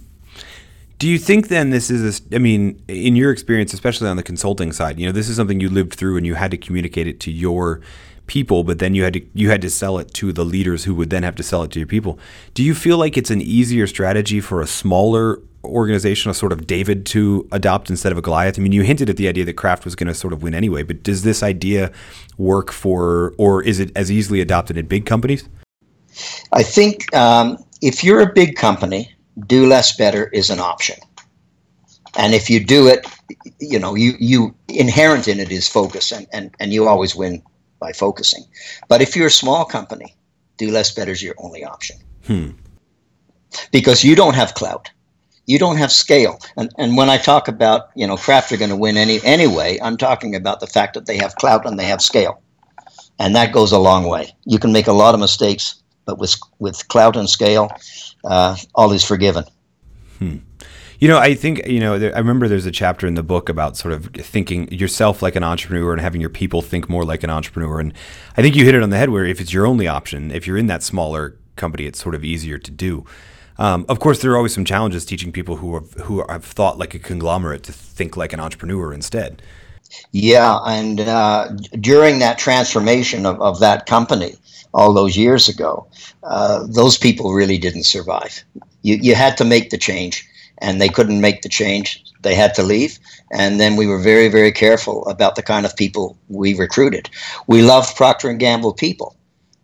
Do 0.97 1.09
you 1.09 1.17
think 1.17 1.49
then 1.49 1.71
this 1.71 1.89
is 1.89 2.21
a, 2.21 2.35
I 2.35 2.39
mean, 2.39 2.81
in 2.87 3.15
your 3.15 3.31
experience, 3.31 3.73
especially 3.73 4.07
on 4.07 4.15
the 4.15 4.23
consulting 4.23 4.71
side, 4.71 4.97
you 4.97 5.05
know, 5.05 5.11
this 5.11 5.27
is 5.27 5.35
something 5.35 5.59
you 5.59 5.69
lived 5.69 5.93
through 5.93 6.15
and 6.15 6.25
you 6.25 6.35
had 6.35 6.51
to 6.51 6.57
communicate 6.57 7.05
it 7.05 7.19
to 7.21 7.31
your 7.31 7.81
people, 8.27 8.63
but 8.63 8.79
then 8.79 8.95
you 8.95 9.03
had 9.03 9.13
to 9.13 9.25
you 9.33 9.49
had 9.49 9.61
to 9.61 9.69
sell 9.69 9.99
it 9.99 10.13
to 10.15 10.31
the 10.31 10.45
leaders 10.45 10.85
who 10.85 10.95
would 10.95 11.09
then 11.09 11.23
have 11.23 11.35
to 11.35 11.43
sell 11.43 11.63
it 11.63 11.71
to 11.71 11.79
your 11.79 11.87
people. 11.87 12.17
Do 12.53 12.63
you 12.63 12.73
feel 12.73 12.97
like 12.97 13.17
it's 13.17 13.29
an 13.29 13.41
easier 13.41 13.87
strategy 13.87 14.39
for 14.39 14.61
a 14.61 14.67
smaller 14.67 15.41
organization, 15.65 16.31
a 16.31 16.33
sort 16.33 16.51
of 16.51 16.67
David 16.67 17.05
to 17.07 17.47
adopt 17.51 17.89
instead 17.89 18.11
of 18.11 18.17
a 18.17 18.21
Goliath? 18.21 18.57
I 18.57 18.61
mean, 18.61 18.71
you 18.71 18.83
hinted 18.83 19.09
at 19.09 19.17
the 19.17 19.27
idea 19.27 19.45
that 19.45 19.53
Kraft 19.53 19.85
was 19.85 19.95
going 19.95 20.07
to 20.07 20.13
sort 20.13 20.33
of 20.33 20.43
win 20.43 20.53
anyway, 20.53 20.83
but 20.83 21.03
does 21.03 21.23
this 21.23 21.43
idea 21.43 21.91
work 22.37 22.71
for, 22.71 23.33
or 23.37 23.61
is 23.63 23.79
it 23.79 23.91
as 23.95 24.11
easily 24.11 24.41
adopted 24.41 24.77
in 24.77 24.87
big 24.87 25.05
companies? 25.05 25.47
I 26.53 26.63
think 26.63 27.13
um, 27.15 27.57
if 27.81 28.03
you're 28.03 28.21
a 28.21 28.31
big 28.31 28.55
company, 28.55 29.13
do 29.47 29.67
less 29.67 29.95
better 29.95 30.27
is 30.27 30.49
an 30.49 30.59
option. 30.59 30.97
And 32.17 32.33
if 32.33 32.49
you 32.49 32.63
do 32.63 32.87
it, 32.87 33.05
you 33.59 33.77
know, 33.77 33.95
you, 33.95 34.13
you 34.19 34.55
inherent 34.69 35.27
in 35.27 35.39
it 35.39 35.51
is 35.51 35.67
focus, 35.67 36.11
and, 36.11 36.27
and, 36.31 36.55
and 36.59 36.71
you 36.71 36.87
always 36.87 37.15
win 37.15 37.43
by 37.79 37.91
focusing. 37.91 38.43
But 38.87 39.01
if 39.01 39.15
you're 39.15 39.27
a 39.27 39.31
small 39.31 39.65
company, 39.65 40.15
do 40.57 40.71
less 40.71 40.91
better 40.91 41.11
is 41.11 41.21
your 41.21 41.35
only 41.39 41.65
option. 41.65 41.97
Hmm. 42.25 42.51
Because 43.71 44.03
you 44.03 44.15
don't 44.15 44.35
have 44.35 44.53
clout 44.53 44.89
you 45.45 45.59
don't 45.59 45.77
have 45.77 45.91
scale. 45.91 46.39
And, 46.57 46.73
and 46.77 46.97
when 46.97 47.09
I 47.09 47.17
talk 47.17 47.47
about, 47.47 47.89
you 47.95 48.07
know, 48.07 48.17
Kraft 48.17 48.51
are 48.51 48.57
going 48.57 48.69
to 48.69 48.75
win 48.75 48.97
any 48.97 49.19
anyway, 49.23 49.79
I'm 49.81 49.97
talking 49.97 50.35
about 50.35 50.59
the 50.59 50.67
fact 50.67 50.93
that 50.95 51.05
they 51.05 51.17
have 51.17 51.35
clout 51.35 51.65
and 51.65 51.79
they 51.79 51.85
have 51.85 52.01
scale. 52.01 52.41
And 53.19 53.35
that 53.35 53.53
goes 53.53 53.71
a 53.71 53.79
long 53.79 54.07
way. 54.07 54.35
You 54.45 54.59
can 54.59 54.71
make 54.71 54.87
a 54.87 54.93
lot 54.93 55.13
of 55.13 55.19
mistakes, 55.19 55.81
but 56.05 56.19
with 56.19 56.35
with 56.59 56.87
clout 56.89 57.15
and 57.15 57.29
scale, 57.29 57.69
uh, 58.25 58.57
all 58.73 58.91
is 58.91 59.03
forgiven. 59.03 59.45
Hmm. 60.19 60.37
You 60.99 61.09
know, 61.09 61.17
I 61.17 61.33
think, 61.35 61.65
you 61.67 61.79
know, 61.79 61.99
there, 61.99 62.15
I 62.15 62.19
remember 62.19 62.47
there's 62.47 62.65
a 62.65 62.71
chapter 62.71 63.05
in 63.05 63.15
the 63.15 63.23
book 63.23 63.49
about 63.49 63.75
sort 63.75 63.93
of 63.93 64.05
thinking 64.13 64.71
yourself 64.71 65.21
like 65.21 65.35
an 65.35 65.43
entrepreneur 65.43 65.91
and 65.91 66.01
having 66.01 66.21
your 66.21 66.29
people 66.29 66.61
think 66.61 66.89
more 66.89 67.03
like 67.03 67.23
an 67.23 67.29
entrepreneur. 67.29 67.79
And 67.79 67.93
I 68.37 68.41
think 68.41 68.55
you 68.55 68.63
hit 68.63 68.75
it 68.75 68.81
on 68.81 68.89
the 68.89 68.97
head 68.97 69.09
where 69.09 69.25
if 69.25 69.41
it's 69.41 69.51
your 69.51 69.67
only 69.67 69.87
option, 69.87 70.31
if 70.31 70.47
you're 70.47 70.57
in 70.57 70.67
that 70.67 70.83
smaller 70.83 71.37
company, 71.57 71.85
it's 71.85 72.01
sort 72.01 72.15
of 72.15 72.23
easier 72.23 72.57
to 72.57 72.71
do. 72.71 73.05
Um, 73.57 73.85
of 73.87 73.99
course, 73.99 74.21
there 74.21 74.31
are 74.31 74.37
always 74.37 74.53
some 74.53 74.65
challenges 74.65 75.05
teaching 75.05 75.31
people 75.31 75.57
who 75.57 75.75
have, 75.75 75.93
who 75.93 76.25
have 76.27 76.43
thought 76.43 76.77
like 76.77 76.93
a 76.93 76.99
conglomerate 76.99 77.63
to 77.63 77.71
think 77.71 78.17
like 78.17 78.33
an 78.33 78.39
entrepreneur 78.39 78.93
instead. 78.93 79.41
Yeah, 80.11 80.59
and 80.65 80.99
uh, 81.01 81.49
during 81.79 82.19
that 82.19 82.37
transformation 82.37 83.25
of, 83.25 83.41
of 83.41 83.59
that 83.59 83.85
company 83.85 84.35
all 84.73 84.93
those 84.93 85.15
years 85.15 85.47
ago, 85.47 85.87
uh, 86.23 86.65
those 86.67 86.97
people 86.97 87.33
really 87.33 87.57
didn't 87.57 87.85
survive. 87.85 88.43
You, 88.81 88.95
you 88.95 89.15
had 89.15 89.37
to 89.37 89.45
make 89.45 89.69
the 89.69 89.77
change, 89.77 90.27
and 90.59 90.81
they 90.81 90.89
couldn't 90.89 91.21
make 91.21 91.41
the 91.41 91.49
change. 91.49 92.03
They 92.21 92.35
had 92.35 92.53
to 92.55 92.63
leave, 92.63 92.99
and 93.31 93.59
then 93.59 93.75
we 93.75 93.87
were 93.87 93.99
very, 93.99 94.27
very 94.27 94.51
careful 94.51 95.05
about 95.07 95.35
the 95.35 95.43
kind 95.43 95.65
of 95.65 95.75
people 95.75 96.17
we 96.27 96.55
recruited. 96.55 97.09
We 97.47 97.61
loved 97.61 97.95
Procter 97.95 98.33
Gamble 98.33 98.73
people, 98.73 99.15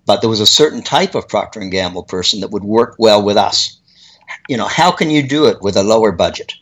but 0.05 0.21
there 0.21 0.29
was 0.29 0.39
a 0.39 0.45
certain 0.45 0.81
type 0.81 1.15
of 1.15 1.27
Procter 1.27 1.61
Gamble 1.61 2.03
person 2.03 2.39
that 2.39 2.51
would 2.51 2.63
work 2.63 2.95
well 2.99 3.21
with 3.23 3.37
us. 3.37 3.79
You 4.47 4.57
know, 4.57 4.67
how 4.67 4.91
can 4.91 5.09
you 5.09 5.21
do 5.27 5.45
it 5.45 5.61
with 5.61 5.75
a 5.75 5.83
lower 5.83 6.11
budget? 6.11 6.53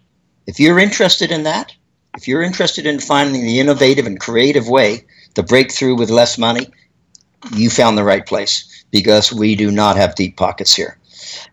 If 0.47 0.59
you're 0.59 0.79
interested 0.79 1.31
in 1.31 1.43
that, 1.43 1.73
if 2.17 2.27
you're 2.27 2.41
interested 2.41 2.85
in 2.85 2.99
finding 2.99 3.43
the 3.43 3.59
innovative 3.59 4.05
and 4.05 4.19
creative 4.19 4.67
way 4.67 5.05
to 5.35 5.43
break 5.43 5.71
through 5.71 5.95
with 5.95 6.09
less 6.09 6.37
money, 6.37 6.67
you 7.53 7.69
found 7.69 7.97
the 7.97 8.03
right 8.03 8.25
place 8.25 8.85
because 8.91 9.31
we 9.31 9.55
do 9.55 9.71
not 9.71 9.95
have 9.95 10.15
deep 10.15 10.35
pockets 10.35 10.75
here. 10.75 10.97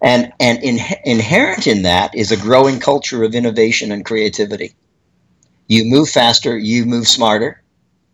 And, 0.03 0.33
and 0.41 0.63
in, 0.63 0.79
inherent 1.05 1.67
in 1.67 1.83
that 1.83 2.15
is 2.15 2.33
a 2.33 2.37
growing 2.37 2.81
culture 2.81 3.23
of 3.23 3.35
innovation 3.35 3.93
and 3.93 4.05
creativity. 4.05 4.75
You 5.69 5.85
move 5.85 6.09
faster, 6.09 6.57
you 6.57 6.85
move 6.85 7.07
smarter, 7.07 7.63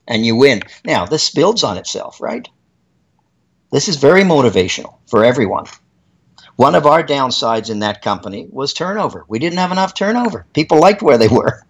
and 0.09 0.26
you 0.26 0.35
win. 0.35 0.62
Now, 0.85 1.06
this 1.06 1.30
builds 1.30 1.62
on 1.62 1.78
itself, 1.78 2.21
right? 2.21 2.49
This 3.71 3.88
is 3.88 3.97
very 3.97 4.23
motivational 4.23 4.97
for 5.06 5.25
everyone. 5.25 5.66
One 6.56 6.75
of 6.75 6.87
our 6.87 7.02
downsides 7.02 7.71
in 7.71 7.78
that 7.80 8.02
company 8.02 8.47
was 8.50 8.73
turnover. 8.73 9.25
We 9.28 9.38
didn't 9.38 9.59
have 9.59 9.73
enough 9.73 9.94
turnover. 9.94 10.47
People 10.52 10.78
liked 10.78 11.02
where 11.02 11.18
they 11.18 11.28
were. 11.28 11.66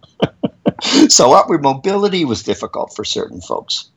so 1.07 1.33
upward 1.33 1.63
mobility 1.63 2.25
was 2.25 2.43
difficult 2.43 2.93
for 2.95 3.05
certain 3.05 3.41
folks. 3.41 3.89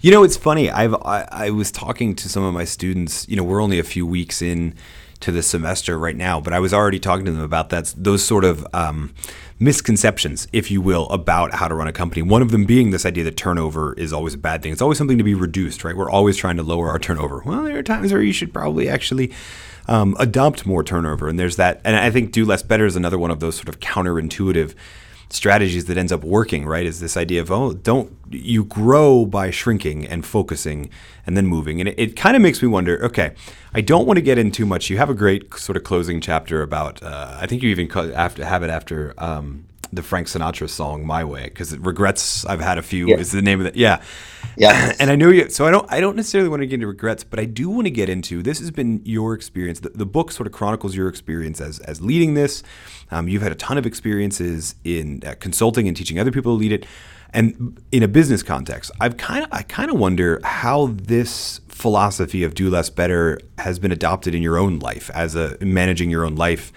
You 0.00 0.10
know, 0.10 0.22
it's 0.22 0.36
funny. 0.36 0.70
I've 0.70 0.94
I, 0.94 1.28
I, 1.30 1.50
was 1.50 1.70
talking 1.70 2.14
to 2.16 2.28
some 2.28 2.42
of 2.42 2.52
my 2.52 2.64
students. 2.64 3.28
You 3.28 3.36
know, 3.36 3.44
we're 3.44 3.62
only 3.62 3.78
a 3.78 3.84
few 3.84 4.06
weeks 4.06 4.42
in 4.42 4.74
to 5.20 5.32
the 5.32 5.42
semester 5.42 5.98
right 5.98 6.16
now, 6.16 6.40
but 6.40 6.52
I 6.52 6.58
was 6.58 6.72
already 6.72 6.98
talking 6.98 7.24
to 7.26 7.32
them 7.32 7.42
about 7.42 7.68
that 7.70 7.94
those 7.96 8.24
sort 8.24 8.44
of 8.44 8.66
um, 8.72 9.14
misconceptions, 9.58 10.48
if 10.52 10.70
you 10.70 10.80
will, 10.80 11.08
about 11.10 11.54
how 11.54 11.68
to 11.68 11.74
run 11.74 11.86
a 11.86 11.92
company. 11.92 12.22
One 12.22 12.42
of 12.42 12.50
them 12.50 12.64
being 12.64 12.90
this 12.90 13.04
idea 13.04 13.24
that 13.24 13.36
turnover 13.36 13.92
is 13.94 14.12
always 14.12 14.34
a 14.34 14.38
bad 14.38 14.62
thing. 14.62 14.72
It's 14.72 14.82
always 14.82 14.98
something 14.98 15.18
to 15.18 15.24
be 15.24 15.34
reduced, 15.34 15.84
right? 15.84 15.96
We're 15.96 16.10
always 16.10 16.36
trying 16.36 16.56
to 16.56 16.62
lower 16.62 16.88
our 16.88 16.98
turnover. 16.98 17.42
Well, 17.44 17.64
there 17.64 17.78
are 17.78 17.82
times 17.82 18.12
where 18.12 18.22
you 18.22 18.32
should 18.32 18.52
probably 18.52 18.88
actually 18.88 19.32
um, 19.86 20.16
adopt 20.18 20.64
more 20.66 20.82
turnover, 20.82 21.28
and 21.28 21.38
there's 21.38 21.56
that. 21.56 21.80
And 21.84 21.96
I 21.96 22.10
think 22.10 22.32
do 22.32 22.44
less 22.44 22.62
better 22.62 22.86
is 22.86 22.96
another 22.96 23.18
one 23.18 23.30
of 23.30 23.40
those 23.40 23.56
sort 23.56 23.68
of 23.68 23.80
counterintuitive 23.80 24.74
strategies 25.32 25.84
that 25.86 25.96
ends 25.96 26.12
up 26.12 26.24
working, 26.24 26.66
right? 26.66 26.84
Is 26.84 27.00
this 27.00 27.16
idea 27.16 27.40
of, 27.40 27.50
oh, 27.50 27.72
don't, 27.72 28.16
you 28.30 28.64
grow 28.64 29.24
by 29.24 29.50
shrinking 29.50 30.06
and 30.06 30.26
focusing 30.26 30.90
and 31.26 31.36
then 31.36 31.46
moving. 31.46 31.80
And 31.80 31.88
it, 31.88 31.98
it 31.98 32.16
kind 32.16 32.36
of 32.36 32.42
makes 32.42 32.60
me 32.60 32.68
wonder, 32.68 33.02
okay, 33.04 33.34
I 33.72 33.80
don't 33.80 34.06
want 34.06 34.16
to 34.16 34.22
get 34.22 34.38
in 34.38 34.50
too 34.50 34.66
much. 34.66 34.90
You 34.90 34.98
have 34.98 35.10
a 35.10 35.14
great 35.14 35.54
sort 35.54 35.76
of 35.76 35.84
closing 35.84 36.20
chapter 36.20 36.62
about, 36.62 37.02
uh, 37.02 37.38
I 37.40 37.46
think 37.46 37.62
you 37.62 37.70
even 37.70 37.88
have 37.88 38.38
it 38.38 38.70
after 38.70 39.14
um, 39.18 39.66
the 39.92 40.02
Frank 40.02 40.26
Sinatra 40.28 40.68
song 40.68 41.04
"My 41.04 41.24
Way" 41.24 41.44
because 41.44 41.76
regrets. 41.78 42.44
I've 42.46 42.60
had 42.60 42.78
a 42.78 42.82
few. 42.82 43.08
Yeah. 43.08 43.16
Is 43.16 43.32
the 43.32 43.42
name 43.42 43.60
of 43.60 43.66
it? 43.66 43.76
Yeah, 43.76 44.02
yeah. 44.56 44.94
and 45.00 45.10
I 45.10 45.16
know 45.16 45.30
you. 45.30 45.50
So 45.50 45.66
I 45.66 45.70
don't. 45.70 45.90
I 45.90 46.00
don't 46.00 46.16
necessarily 46.16 46.48
want 46.48 46.60
to 46.60 46.66
get 46.66 46.74
into 46.74 46.86
regrets, 46.86 47.24
but 47.24 47.38
I 47.38 47.44
do 47.44 47.68
want 47.68 47.86
to 47.86 47.90
get 47.90 48.08
into. 48.08 48.42
This 48.42 48.58
has 48.60 48.70
been 48.70 49.02
your 49.04 49.34
experience. 49.34 49.80
The, 49.80 49.90
the 49.90 50.06
book 50.06 50.32
sort 50.32 50.46
of 50.46 50.52
chronicles 50.52 50.94
your 50.94 51.08
experience 51.08 51.60
as 51.60 51.78
as 51.80 52.00
leading 52.00 52.34
this. 52.34 52.62
Um, 53.10 53.28
you've 53.28 53.42
had 53.42 53.52
a 53.52 53.56
ton 53.56 53.78
of 53.78 53.86
experiences 53.86 54.74
in 54.84 55.22
uh, 55.26 55.34
consulting 55.40 55.88
and 55.88 55.96
teaching 55.96 56.18
other 56.18 56.30
people 56.30 56.54
to 56.54 56.58
lead 56.58 56.72
it, 56.72 56.86
and 57.32 57.80
in 57.92 58.02
a 58.02 58.08
business 58.08 58.42
context. 58.42 58.90
I've 59.00 59.16
kind 59.16 59.44
of. 59.44 59.52
I 59.52 59.62
kind 59.62 59.90
of 59.90 59.98
wonder 59.98 60.40
how 60.44 60.90
this 60.92 61.60
philosophy 61.80 62.44
of 62.44 62.54
do 62.54 62.68
less 62.70 62.90
better 62.90 63.40
has 63.58 63.78
been 63.78 63.92
adopted 63.92 64.34
in 64.34 64.42
your 64.42 64.58
own 64.58 64.78
life 64.78 65.10
as 65.14 65.34
a 65.34 65.56
managing 65.60 66.10
your 66.10 66.24
own 66.24 66.36
life 66.36 66.72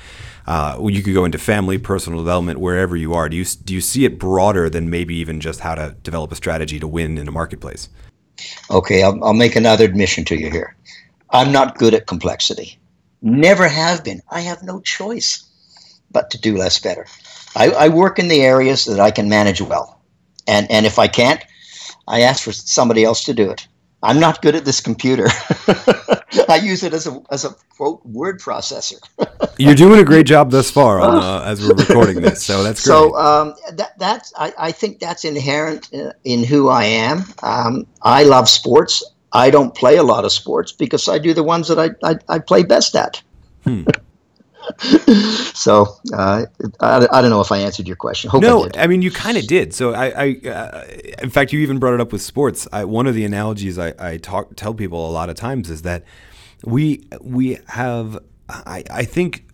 uh, 0.45 0.77
you 0.89 1.01
could 1.01 1.13
go 1.13 1.25
into 1.25 1.37
family, 1.37 1.77
personal 1.77 2.19
development, 2.19 2.59
wherever 2.59 2.95
you 2.95 3.13
are. 3.13 3.29
Do 3.29 3.37
you 3.37 3.45
do 3.45 3.73
you 3.73 3.81
see 3.81 4.05
it 4.05 4.19
broader 4.19 4.69
than 4.69 4.89
maybe 4.89 5.15
even 5.15 5.39
just 5.39 5.61
how 5.61 5.75
to 5.75 5.95
develop 6.03 6.31
a 6.31 6.35
strategy 6.35 6.79
to 6.79 6.87
win 6.87 7.17
in 7.17 7.27
a 7.27 7.31
marketplace? 7.31 7.89
Okay, 8.69 9.03
I'll, 9.03 9.23
I'll 9.23 9.33
make 9.33 9.55
another 9.55 9.85
admission 9.85 10.25
to 10.25 10.35
you 10.35 10.49
here. 10.49 10.75
I'm 11.29 11.51
not 11.51 11.77
good 11.77 11.93
at 11.93 12.07
complexity. 12.07 12.77
Never 13.21 13.67
have 13.67 14.03
been. 14.03 14.21
I 14.31 14.41
have 14.41 14.63
no 14.63 14.81
choice 14.81 15.43
but 16.11 16.29
to 16.31 16.37
do 16.39 16.57
less 16.57 16.77
better. 16.77 17.07
I, 17.55 17.69
I 17.71 17.89
work 17.89 18.19
in 18.19 18.27
the 18.27 18.41
areas 18.41 18.85
that 18.85 18.99
I 18.99 19.11
can 19.11 19.29
manage 19.29 19.61
well, 19.61 20.01
and 20.45 20.69
and 20.69 20.85
if 20.85 20.99
I 20.99 21.07
can't, 21.07 21.41
I 22.05 22.21
ask 22.21 22.43
for 22.43 22.51
somebody 22.51 23.05
else 23.05 23.23
to 23.25 23.33
do 23.33 23.49
it. 23.49 23.65
I'm 24.03 24.19
not 24.19 24.41
good 24.41 24.53
at 24.53 24.65
this 24.65 24.81
computer. 24.81 25.27
I 26.49 26.59
use 26.61 26.83
it 26.83 26.93
as 26.93 27.07
a 27.07 27.21
as 27.31 27.45
a 27.45 27.55
quote 27.69 28.05
word 28.05 28.41
processor. 28.41 28.99
You're 29.57 29.75
doing 29.75 29.99
a 29.99 30.03
great 30.03 30.25
job 30.25 30.51
thus 30.51 30.69
far 30.69 30.99
on, 30.99 31.23
uh, 31.23 31.45
as 31.45 31.65
we're 31.65 31.75
recording 31.75 32.21
this, 32.21 32.43
so 32.43 32.63
that's 32.63 32.83
great. 32.83 32.93
So 32.93 33.15
um, 33.15 33.55
that 33.71 33.97
that's 33.97 34.33
I, 34.37 34.53
I 34.57 34.71
think 34.73 34.99
that's 34.99 35.23
inherent 35.23 35.89
in 36.25 36.43
who 36.43 36.67
I 36.67 36.83
am. 36.83 37.23
Um, 37.41 37.87
I 38.01 38.23
love 38.23 38.49
sports. 38.49 39.03
I 39.31 39.49
don't 39.49 39.73
play 39.73 39.95
a 39.95 40.03
lot 40.03 40.25
of 40.25 40.33
sports 40.33 40.73
because 40.73 41.07
I 41.07 41.17
do 41.17 41.33
the 41.33 41.43
ones 41.43 41.69
that 41.69 41.79
I 41.79 41.91
I, 42.07 42.17
I 42.27 42.39
play 42.39 42.63
best 42.63 42.95
at. 42.95 43.21
Hmm. 43.63 43.83
So 45.53 45.97
uh, 46.13 46.45
I, 46.79 47.07
I, 47.11 47.21
don't 47.21 47.29
know 47.29 47.41
if 47.41 47.51
I 47.51 47.59
answered 47.59 47.87
your 47.87 47.95
question. 47.95 48.29
Hope 48.29 48.41
no, 48.41 48.65
I, 48.75 48.83
I, 48.83 48.87
mean 48.87 49.01
you 49.01 49.11
kind 49.11 49.37
of 49.37 49.45
did. 49.47 49.73
So 49.73 49.93
I, 49.93 50.05
I 50.05 50.49
uh, 50.49 50.85
in 51.21 51.29
fact, 51.29 51.53
you 51.53 51.59
even 51.59 51.79
brought 51.79 51.93
it 51.93 52.01
up 52.01 52.11
with 52.11 52.21
sports. 52.21 52.67
I, 52.71 52.85
one 52.85 53.07
of 53.07 53.15
the 53.15 53.25
analogies 53.25 53.77
I, 53.77 53.93
I 53.99 54.17
talk 54.17 54.55
tell 54.55 54.73
people 54.73 55.09
a 55.09 55.11
lot 55.11 55.29
of 55.29 55.35
times 55.35 55.69
is 55.69 55.81
that 55.81 56.03
we 56.63 57.07
we 57.21 57.59
have 57.67 58.19
I, 58.49 58.83
I 58.89 59.03
think 59.03 59.45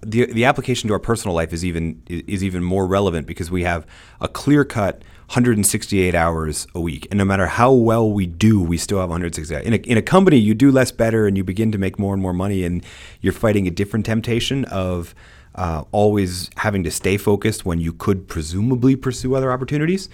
the 0.00 0.26
the 0.26 0.44
application 0.44 0.88
to 0.88 0.94
our 0.94 1.00
personal 1.00 1.34
life 1.34 1.52
is 1.52 1.64
even 1.64 2.02
is 2.08 2.42
even 2.44 2.62
more 2.62 2.86
relevant 2.86 3.26
because 3.26 3.50
we 3.50 3.62
have 3.64 3.86
a 4.20 4.28
clear 4.28 4.64
cut 4.64 5.02
168 5.28 6.14
hours 6.14 6.66
a 6.74 6.80
week. 6.80 7.06
And 7.10 7.18
no 7.18 7.24
matter 7.24 7.46
how 7.46 7.70
well 7.70 8.10
we 8.10 8.24
do, 8.24 8.62
we 8.62 8.78
still 8.78 8.98
have 8.98 9.10
168. 9.10 9.66
In 9.66 9.74
a, 9.74 9.76
in 9.76 9.98
a 9.98 10.02
company, 10.02 10.38
you 10.38 10.54
do 10.54 10.70
less 10.70 10.90
better 10.90 11.26
and 11.26 11.36
you 11.36 11.44
begin 11.44 11.70
to 11.72 11.76
make 11.76 11.98
more 11.98 12.14
and 12.14 12.22
more 12.22 12.32
money, 12.32 12.64
and 12.64 12.82
you're 13.20 13.34
fighting 13.34 13.66
a 13.66 13.70
different 13.70 14.06
temptation 14.06 14.64
of 14.66 15.14
uh, 15.54 15.84
always 15.92 16.48
having 16.56 16.82
to 16.84 16.90
stay 16.90 17.18
focused 17.18 17.66
when 17.66 17.78
you 17.78 17.92
could 17.92 18.26
presumably 18.26 18.96
pursue 18.96 19.34
other 19.34 19.52
opportunities. 19.52 20.08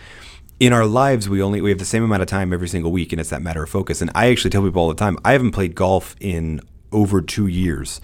In 0.59 0.73
our 0.73 0.87
lives, 0.87 1.28
we 1.28 1.40
only 1.40 1.61
we 1.61 1.71
have 1.71 1.78
the 1.78 1.85
same 1.85 2.02
amount 2.02 2.23
of 2.23 2.28
time 2.28 2.52
every 2.52 2.69
single 2.69 2.90
week, 2.90 3.12
and 3.12 3.21
it's 3.21 3.31
that 3.31 3.43
matter 3.43 3.62
of 3.62 3.71
focus. 3.71 4.00
And 4.00 4.11
I 4.16 4.31
actually 4.31 4.50
tell 4.50 4.64
people 4.64 4.83
all 4.83 4.88
the 4.88 4.95
time, 4.95 5.16
I 5.25 5.33
haven't 5.33 5.52
played 5.52 5.76
golf 5.76 6.16
in 6.19 6.61
over 6.90 7.21
two 7.21 7.47
years. 7.47 8.00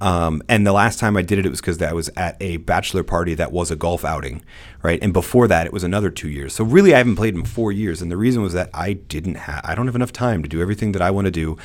Um, 0.00 0.42
and 0.48 0.66
the 0.66 0.72
last 0.72 0.98
time 0.98 1.16
I 1.16 1.22
did 1.22 1.38
it, 1.38 1.46
it 1.46 1.50
was 1.50 1.60
because 1.60 1.80
I 1.82 1.92
was 1.92 2.08
at 2.16 2.36
a 2.40 2.56
bachelor 2.58 3.02
party 3.02 3.34
that 3.34 3.52
was 3.52 3.70
a 3.70 3.76
golf 3.76 4.04
outing, 4.04 4.42
right? 4.82 4.98
And 5.02 5.12
before 5.12 5.46
that, 5.48 5.66
it 5.66 5.72
was 5.72 5.84
another 5.84 6.10
two 6.10 6.28
years. 6.30 6.54
So 6.54 6.64
really, 6.64 6.94
I 6.94 6.98
haven't 6.98 7.16
played 7.16 7.34
in 7.34 7.44
four 7.44 7.70
years. 7.70 8.00
And 8.00 8.10
the 8.10 8.16
reason 8.16 8.42
was 8.42 8.54
that 8.54 8.70
I 8.72 8.94
didn't 8.94 9.34
have, 9.34 9.60
I 9.64 9.74
don't 9.74 9.86
have 9.86 9.96
enough 9.96 10.12
time 10.12 10.42
to 10.42 10.48
do 10.48 10.62
everything 10.62 10.92
that 10.92 11.02
I 11.02 11.10
want 11.10 11.26
to 11.26 11.30
do 11.30 11.58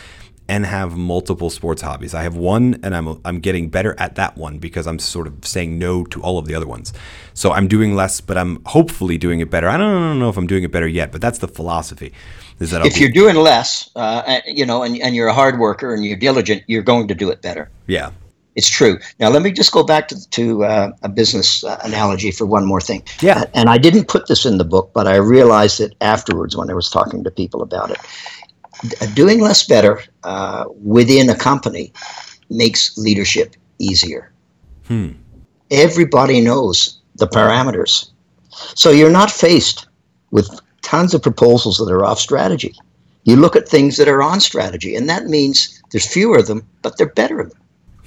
and 0.47 0.65
have 0.65 0.95
multiple 0.95 1.49
sports 1.49 1.81
hobbies. 1.81 2.13
I 2.13 2.23
have 2.23 2.35
one, 2.35 2.79
and 2.83 2.95
I'm 2.95 3.19
I'm 3.25 3.39
getting 3.39 3.69
better 3.69 3.95
at 3.97 4.15
that 4.15 4.37
one 4.37 4.59
because 4.59 4.85
I'm 4.85 4.99
sort 4.99 5.27
of 5.27 5.43
saying 5.43 5.79
no 5.79 6.03
to 6.05 6.21
all 6.21 6.37
of 6.37 6.45
the 6.45 6.53
other 6.53 6.67
ones. 6.67 6.93
So 7.33 7.51
I'm 7.51 7.67
doing 7.67 7.95
less, 7.95 8.21
but 8.21 8.37
I'm 8.37 8.63
hopefully 8.65 9.17
doing 9.17 9.39
it 9.39 9.49
better. 9.49 9.67
I 9.67 9.77
don't 9.77 10.19
know 10.19 10.29
if 10.29 10.37
I'm 10.37 10.45
doing 10.45 10.63
it 10.63 10.71
better 10.71 10.87
yet, 10.87 11.11
but 11.11 11.21
that's 11.21 11.39
the 11.39 11.47
philosophy. 11.47 12.13
Is 12.59 12.71
that 12.71 12.85
if 12.85 12.99
you're 12.99 13.09
doing 13.11 13.35
less, 13.35 13.89
uh, 13.95 14.39
you 14.45 14.65
know, 14.65 14.83
and, 14.83 15.01
and 15.01 15.15
you're 15.15 15.27
a 15.27 15.33
hard 15.33 15.59
worker 15.59 15.93
and 15.93 16.05
you're 16.05 16.17
diligent, 16.17 16.63
you're 16.67 16.83
going 16.83 17.07
to 17.07 17.15
do 17.15 17.29
it 17.29 17.41
better. 17.41 17.69
Yeah. 17.87 18.11
It's 18.55 18.69
true. 18.69 18.97
Now, 19.19 19.29
let 19.29 19.41
me 19.41 19.51
just 19.51 19.71
go 19.71 19.83
back 19.83 20.07
to, 20.07 20.29
to 20.29 20.63
uh, 20.63 20.91
a 21.03 21.09
business 21.09 21.63
uh, 21.63 21.77
analogy 21.83 22.31
for 22.31 22.45
one 22.45 22.65
more 22.65 22.79
thing. 22.79 23.03
Yeah. 23.21 23.43
And 23.53 23.69
I 23.69 23.77
didn't 23.77 24.07
put 24.07 24.27
this 24.27 24.45
in 24.45 24.57
the 24.57 24.63
book, 24.63 24.91
but 24.93 25.07
I 25.07 25.17
realized 25.17 25.81
it 25.81 25.93
afterwards 25.99 26.55
when 26.55 26.69
I 26.69 26.73
was 26.73 26.89
talking 26.89 27.23
to 27.23 27.31
people 27.31 27.61
about 27.61 27.91
it. 27.91 27.97
D- 28.87 29.13
doing 29.13 29.41
less 29.41 29.65
better 29.67 30.01
uh, 30.23 30.65
within 30.81 31.29
a 31.29 31.35
company 31.35 31.91
makes 32.49 32.97
leadership 32.97 33.55
easier. 33.79 34.31
Hmm. 34.87 35.11
Everybody 35.69 36.39
knows 36.39 37.01
the 37.15 37.27
parameters. 37.27 38.11
So 38.49 38.91
you're 38.91 39.11
not 39.11 39.31
faced 39.31 39.87
with 40.31 40.47
tons 40.81 41.13
of 41.13 41.21
proposals 41.21 41.77
that 41.77 41.91
are 41.91 42.05
off 42.05 42.19
strategy. 42.19 42.73
You 43.23 43.35
look 43.35 43.55
at 43.55 43.67
things 43.67 43.97
that 43.97 44.07
are 44.07 44.21
on 44.21 44.39
strategy, 44.39 44.95
and 44.95 45.09
that 45.09 45.25
means 45.25 45.81
there's 45.91 46.07
fewer 46.07 46.37
of 46.37 46.47
them, 46.47 46.65
but 46.83 46.97
they're 46.97 47.07
better. 47.07 47.51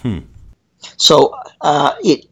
Hmm. 0.00 0.20
So 0.96 1.34
uh, 1.60 1.94
it 2.02 2.26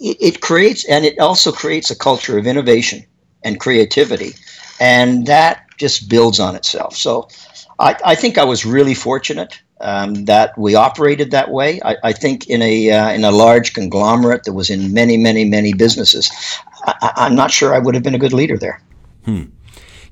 it, 0.00 0.16
it 0.20 0.40
creates, 0.40 0.84
and 0.88 1.04
it 1.04 1.18
also 1.18 1.52
creates 1.52 1.90
a 1.90 1.96
culture 1.96 2.38
of 2.38 2.46
innovation 2.46 3.04
and 3.44 3.58
creativity, 3.60 4.34
and 4.80 5.26
that 5.26 5.66
just 5.78 6.08
builds 6.08 6.38
on 6.40 6.56
itself. 6.56 6.96
So, 6.96 7.28
I, 7.78 7.96
I 8.04 8.14
think 8.14 8.38
I 8.38 8.44
was 8.44 8.64
really 8.64 8.94
fortunate 8.94 9.60
um, 9.80 10.24
that 10.26 10.56
we 10.56 10.74
operated 10.74 11.30
that 11.32 11.50
way. 11.50 11.80
I, 11.84 11.96
I 12.04 12.12
think 12.12 12.48
in 12.48 12.62
a 12.62 12.90
uh, 12.90 13.10
in 13.10 13.24
a 13.24 13.30
large 13.30 13.74
conglomerate 13.74 14.44
that 14.44 14.52
was 14.52 14.70
in 14.70 14.92
many, 14.92 15.16
many, 15.16 15.44
many 15.44 15.72
businesses, 15.72 16.30
I, 16.84 17.26
am 17.26 17.34
not 17.34 17.50
sure 17.50 17.74
I 17.74 17.78
would 17.78 17.94
have 17.94 18.04
been 18.04 18.14
a 18.14 18.18
good 18.18 18.32
leader 18.32 18.56
there. 18.56 18.80
Hmm. 19.24 19.44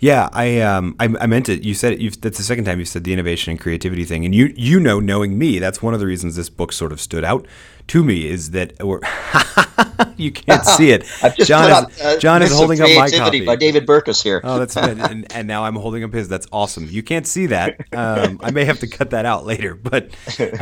Yeah, 0.01 0.31
I 0.33 0.61
um 0.61 0.97
I, 0.99 1.05
I 1.21 1.27
meant 1.27 1.51
it. 1.51 1.63
You 1.63 1.75
said 1.75 1.93
it. 1.93 2.01
You've, 2.01 2.19
that's 2.21 2.39
the 2.39 2.45
second 2.45 2.65
time 2.65 2.79
you 2.79 2.87
said 2.87 3.05
the 3.05 3.13
innovation 3.13 3.51
and 3.51 3.61
creativity 3.61 4.05
thing, 4.05 4.25
and 4.25 4.35
you 4.35 4.53
you 4.57 4.81
know, 4.81 4.99
knowing 4.99 5.39
me, 5.39 5.59
that's 5.59 5.83
one 5.83 5.93
of 5.93 6.01
the 6.01 6.07
reasons 6.07 6.37
this 6.37 6.49
book 6.49 6.73
sort 6.73 6.91
of 6.91 7.01
stood 7.01 7.23
out 7.23 7.47
to 7.89 8.03
me 8.03 8.27
is 8.27 8.53
that 8.53 8.73
you 10.17 10.33
can't 10.33 10.65
see 10.65 10.91
it. 10.91 11.05
John 11.45 11.91
is, 11.91 12.01
uh, 12.01 12.19
John 12.19 12.41
is 12.41 12.51
holding 12.51 12.81
up 12.81 12.89
my 12.95 13.11
copy 13.11 13.45
by 13.45 13.57
David 13.57 13.87
Burkus 13.87 14.23
here. 14.23 14.41
oh, 14.43 14.59
that's 14.59 14.75
and, 14.77 15.31
and, 15.35 15.47
now 15.47 15.65
I'm 15.65 15.77
holding 15.77 16.03
up 16.03 16.15
his. 16.15 16.29
That's 16.29 16.47
awesome. 16.51 16.89
You 16.89 17.03
can't 17.03 17.27
see 17.27 17.47
that. 17.47 17.79
Um, 17.93 18.41
I 18.43 18.53
may 18.53 18.65
have 18.65 18.79
to 18.81 18.87
cut 18.87 19.11
that 19.11 19.27
out 19.27 19.45
later, 19.45 19.75
but 19.75 20.11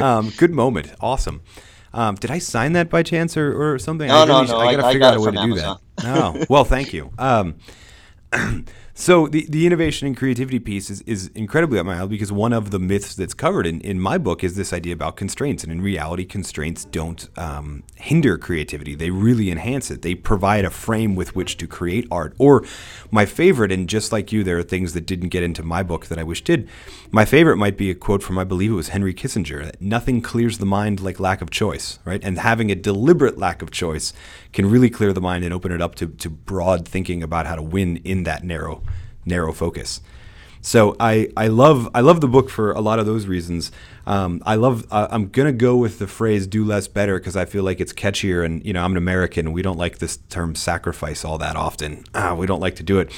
um, 0.01 0.33
good 0.37 0.51
moment. 0.51 0.93
Awesome. 1.01 1.43
Um, 1.93 2.17
did 2.17 2.31
I 2.33 2.39
sign 2.39 2.73
that 2.73 2.91
by 2.91 3.05
chance 3.05 3.37
or, 3.37 3.75
or 3.75 3.79
something? 3.79 4.09
No, 4.09 4.23
I 4.23 4.25
no, 4.25 4.43
no. 4.43 4.59
I, 4.59 4.75
gotta 4.75 4.87
I, 4.87 4.93
figure 4.93 5.07
I 5.07 5.11
got 5.11 5.15
out 5.15 5.17
a 5.17 5.21
way 5.21 5.33
to 5.33 5.39
Amazon. 5.39 5.79
do 5.97 6.03
that. 6.03 6.19
Oh, 6.19 6.45
well, 6.49 6.65
thank 6.65 6.93
you. 6.93 7.13
So 9.01 9.29
the, 9.29 9.47
the 9.49 9.65
innovation 9.65 10.09
and 10.09 10.17
creativity 10.17 10.59
piece 10.59 10.91
is, 10.91 11.03
is 11.03 11.29
incredibly 11.37 11.79
up 11.79 11.87
my 11.87 11.95
alley 11.95 12.09
because 12.09 12.33
one 12.33 12.53
of 12.53 12.73
the 12.73 12.81
myths 12.81 13.15
that's 13.15 13.33
covered 13.33 13.65
in, 13.65 13.81
in 13.83 14.01
my 14.01 14.19
book 14.19 14.43
is 14.43 14.57
this 14.57 14.73
idea 14.73 14.93
about 14.93 15.17
constraints. 15.17 15.63
And 15.63 15.71
in 15.71 15.81
reality, 15.81 16.25
constraints 16.25 16.85
don't 16.85 17.29
um, 17.39 17.85
hinder 17.95 18.37
creativity. 18.37 18.97
They 18.97 19.11
really 19.11 19.53
enhance 19.53 19.93
it. 19.93 20.03
They 20.03 20.17
provide 20.17 20.65
a 20.65 20.71
frame 20.71 21.15
with 21.15 21.37
which 21.37 21.59
to 21.59 21.69
create 21.69 22.09
art. 22.11 22.35
Or 22.39 22.65
my 23.13 23.25
favorite, 23.25 23.71
and 23.71 23.89
just 23.89 24.11
like 24.11 24.33
you, 24.33 24.43
there 24.43 24.59
are 24.59 24.65
things 24.65 24.95
that 24.95 25.07
didn't 25.07 25.29
get 25.29 25.45
into 25.45 25.63
my 25.63 25.85
book 25.85 26.07
that 26.07 26.19
I 26.19 26.25
wish 26.25 26.43
did. 26.43 26.69
My 27.13 27.25
favorite 27.25 27.57
might 27.57 27.77
be 27.77 27.91
a 27.91 27.95
quote 27.95 28.25
from, 28.25 28.37
I 28.37 28.43
believe 28.43 28.73
it 28.73 28.75
was 28.75 28.89
Henry 28.89 29.15
Kissinger, 29.15 29.65
that 29.65 29.81
nothing 29.81 30.21
clears 30.21 30.59
the 30.59 30.67
mind 30.67 30.99
like 30.99 31.21
lack 31.21 31.41
of 31.41 31.51
choice, 31.51 32.01
right? 32.05 32.21
And 32.25 32.37
having 32.37 32.73
a 32.73 32.75
deliberate 32.75 33.39
lack 33.39 33.63
of 33.63 33.71
choice 33.71 34.13
can 34.53 34.69
really 34.69 34.91
clear 34.91 35.13
the 35.13 35.21
mind 35.21 35.45
and 35.45 35.55
open 35.55 35.71
it 35.71 35.81
up 35.81 35.95
to, 35.95 36.09
to 36.09 36.29
broad 36.29 36.87
thinking 36.87 37.23
about 37.23 37.47
how 37.47 37.55
to 37.55 37.63
win 37.63 37.99
in 37.99 38.25
that 38.25 38.43
narrow 38.43 38.83
narrow 39.29 39.53
focus. 39.53 40.01
So 40.69 40.97
I, 41.01 41.31
I 41.35 41.47
love 41.47 41.89
I 41.95 42.03
love 42.03 42.21
the 42.21 42.29
book 42.29 42.51
for 42.51 42.73
a 42.73 42.81
lot 42.83 42.99
of 42.99 43.07
those 43.07 43.25
reasons. 43.27 43.73
Um, 44.07 44.43
I 44.45 44.57
love 44.57 44.87
uh, 44.91 45.09
I'm 45.11 45.31
gonna 45.31 45.51
go 45.51 45.79
with 45.79 45.99
the 45.99 46.07
phrase 46.07 46.47
"do 46.47 46.63
less 46.63 46.87
better" 46.87 47.19
because 47.19 47.37
I 47.37 47.47
feel 47.47 47.63
like 47.63 47.81
it's 47.81 47.95
catchier, 47.95 48.45
and 48.45 48.63
you 48.67 48.75
know 48.75 48.85
I'm 48.85 48.91
an 48.91 48.99
American. 48.99 49.53
We 49.53 49.63
don't 49.63 49.79
like 49.79 49.97
this 49.97 50.19
term 50.29 50.55
"sacrifice" 50.55 51.25
all 51.25 51.39
that 51.39 51.57
often. 51.57 52.05
Ah, 52.15 52.35
we 52.35 52.47
don't 52.47 52.61
like 52.61 52.77
to 52.77 52.83
do 52.83 52.99
it, 52.99 53.11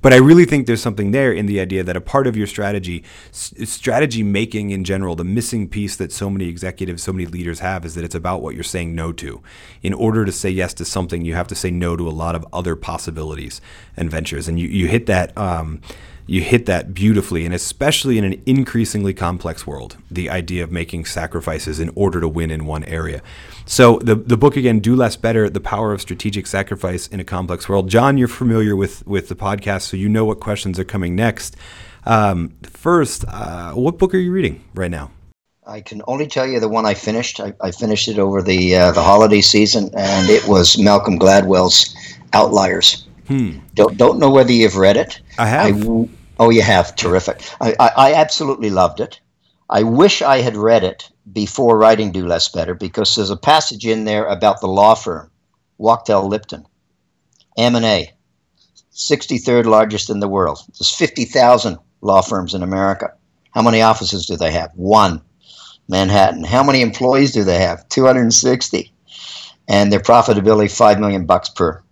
but 0.00 0.14
I 0.14 0.16
really 0.16 0.46
think 0.46 0.66
there's 0.66 0.80
something 0.80 1.10
there 1.10 1.30
in 1.30 1.44
the 1.44 1.60
idea 1.60 1.84
that 1.84 1.94
a 1.94 2.00
part 2.00 2.26
of 2.26 2.38
your 2.38 2.46
strategy, 2.46 3.04
s- 3.28 3.52
strategy 3.64 4.22
making 4.22 4.70
in 4.70 4.82
general, 4.82 5.14
the 5.14 5.24
missing 5.24 5.68
piece 5.68 5.96
that 5.96 6.10
so 6.10 6.30
many 6.30 6.48
executives, 6.48 7.02
so 7.02 7.12
many 7.12 7.26
leaders 7.26 7.58
have 7.58 7.84
is 7.84 7.96
that 7.96 8.04
it's 8.04 8.14
about 8.14 8.40
what 8.40 8.54
you're 8.54 8.64
saying 8.64 8.94
no 8.94 9.12
to. 9.12 9.42
In 9.82 9.92
order 9.92 10.24
to 10.24 10.32
say 10.32 10.48
yes 10.48 10.72
to 10.72 10.86
something, 10.86 11.22
you 11.22 11.34
have 11.34 11.48
to 11.48 11.54
say 11.54 11.70
no 11.70 11.96
to 11.96 12.08
a 12.08 12.16
lot 12.24 12.34
of 12.34 12.46
other 12.50 12.74
possibilities 12.76 13.60
and 13.94 14.10
ventures, 14.10 14.48
and 14.48 14.58
you 14.58 14.68
you 14.68 14.88
hit 14.88 15.04
that. 15.04 15.36
Um, 15.36 15.82
you 16.26 16.40
hit 16.40 16.66
that 16.66 16.94
beautifully, 16.94 17.44
and 17.44 17.54
especially 17.54 18.16
in 18.16 18.24
an 18.24 18.42
increasingly 18.46 19.12
complex 19.12 19.66
world, 19.66 19.96
the 20.10 20.30
idea 20.30 20.64
of 20.64 20.72
making 20.72 21.04
sacrifices 21.04 21.78
in 21.78 21.90
order 21.94 22.20
to 22.20 22.28
win 22.28 22.50
in 22.50 22.64
one 22.64 22.84
area. 22.84 23.22
So 23.66 23.98
the 23.98 24.14
the 24.14 24.36
book 24.36 24.56
again, 24.56 24.80
"Do 24.80 24.96
Less 24.96 25.16
Better: 25.16 25.50
The 25.50 25.60
Power 25.60 25.92
of 25.92 26.00
Strategic 26.00 26.46
Sacrifice 26.46 27.06
in 27.08 27.20
a 27.20 27.24
Complex 27.24 27.68
World." 27.68 27.88
John, 27.90 28.16
you're 28.16 28.28
familiar 28.28 28.74
with 28.74 29.06
with 29.06 29.28
the 29.28 29.36
podcast, 29.36 29.82
so 29.82 29.96
you 29.96 30.08
know 30.08 30.24
what 30.24 30.40
questions 30.40 30.78
are 30.78 30.84
coming 30.84 31.14
next. 31.14 31.56
Um, 32.06 32.54
first, 32.62 33.24
uh, 33.28 33.72
what 33.72 33.98
book 33.98 34.14
are 34.14 34.18
you 34.18 34.32
reading 34.32 34.64
right 34.74 34.90
now? 34.90 35.10
I 35.66 35.80
can 35.80 36.02
only 36.06 36.26
tell 36.26 36.46
you 36.46 36.60
the 36.60 36.68
one 36.68 36.84
I 36.84 36.92
finished. 36.92 37.40
I, 37.40 37.54
I 37.60 37.70
finished 37.70 38.08
it 38.08 38.18
over 38.18 38.42
the 38.42 38.76
uh, 38.76 38.92
the 38.92 39.02
holiday 39.02 39.40
season, 39.40 39.90
and 39.96 40.28
it 40.28 40.46
was 40.46 40.78
Malcolm 40.78 41.18
Gladwell's 41.18 41.94
Outliers. 42.32 43.03
Hmm. 43.26 43.58
Don't 43.74 43.96
don't 43.96 44.18
know 44.18 44.30
whether 44.30 44.52
you've 44.52 44.76
read 44.76 44.96
it. 44.96 45.20
I 45.38 45.46
have. 45.46 45.86
I, 45.86 46.08
oh, 46.38 46.50
you 46.50 46.62
have. 46.62 46.94
Terrific. 46.96 47.42
I, 47.60 47.74
I, 47.80 47.88
I 47.96 48.14
absolutely 48.14 48.70
loved 48.70 49.00
it. 49.00 49.20
I 49.70 49.82
wish 49.82 50.20
I 50.20 50.40
had 50.40 50.56
read 50.56 50.84
it 50.84 51.10
before 51.32 51.78
writing 51.78 52.12
Do 52.12 52.26
Less 52.26 52.48
Better 52.48 52.74
because 52.74 53.14
there's 53.14 53.30
a 53.30 53.36
passage 53.36 53.86
in 53.86 54.04
there 54.04 54.26
about 54.26 54.60
the 54.60 54.68
law 54.68 54.94
firm, 54.94 55.30
Wachtell 55.80 56.28
Lipton, 56.28 56.66
M&A, 57.56 58.12
63rd 58.92 59.64
largest 59.64 60.10
in 60.10 60.20
the 60.20 60.28
world. 60.28 60.58
There's 60.78 60.94
50,000 60.94 61.78
law 62.02 62.20
firms 62.20 62.52
in 62.52 62.62
America. 62.62 63.12
How 63.52 63.62
many 63.62 63.80
offices 63.80 64.26
do 64.26 64.36
they 64.36 64.52
have? 64.52 64.70
One. 64.74 65.22
Manhattan. 65.88 66.44
How 66.44 66.62
many 66.62 66.80
employees 66.80 67.32
do 67.32 67.44
they 67.44 67.58
have? 67.58 67.88
260. 67.88 68.92
And 69.68 69.92
their 69.92 70.00
profitability 70.00 70.74
5 70.74 71.00
million 71.00 71.26
bucks 71.26 71.48
per 71.48 71.82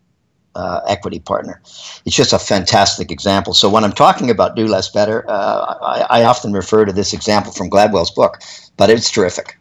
uh, 0.55 0.81
equity 0.87 1.19
partner. 1.19 1.61
It's 2.05 2.17
just 2.17 2.33
a 2.33 2.39
fantastic 2.39 3.11
example. 3.11 3.55
So 3.55 3.69
when 3.69 3.85
I'm 3.85 3.93
talking 3.93 4.31
about 4.31 4.57
do 4.57 4.67
less 4.67 4.89
better, 4.91 5.25
uh, 5.29 5.77
I, 5.83 6.21
I, 6.21 6.25
often 6.25 6.53
refer 6.53 6.85
to 6.85 6.93
this 6.93 7.13
example 7.13 7.53
from 7.53 7.71
Gladwell's 7.71 8.11
book, 8.11 8.39
but 8.77 8.91
it's 8.91 9.11
terrific. 9.11 9.57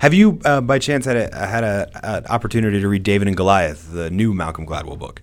Have 0.00 0.14
you, 0.14 0.40
uh, 0.44 0.60
by 0.60 0.78
chance, 0.78 1.04
had 1.04 1.16
a 1.16 1.46
had 1.46 1.64
a, 1.64 1.90
an 2.02 2.26
opportunity 2.26 2.80
to 2.80 2.88
read 2.88 3.02
David 3.02 3.28
and 3.28 3.36
Goliath, 3.36 3.92
the 3.92 4.10
new 4.10 4.32
Malcolm 4.32 4.66
Gladwell 4.66 4.98
book? 4.98 5.20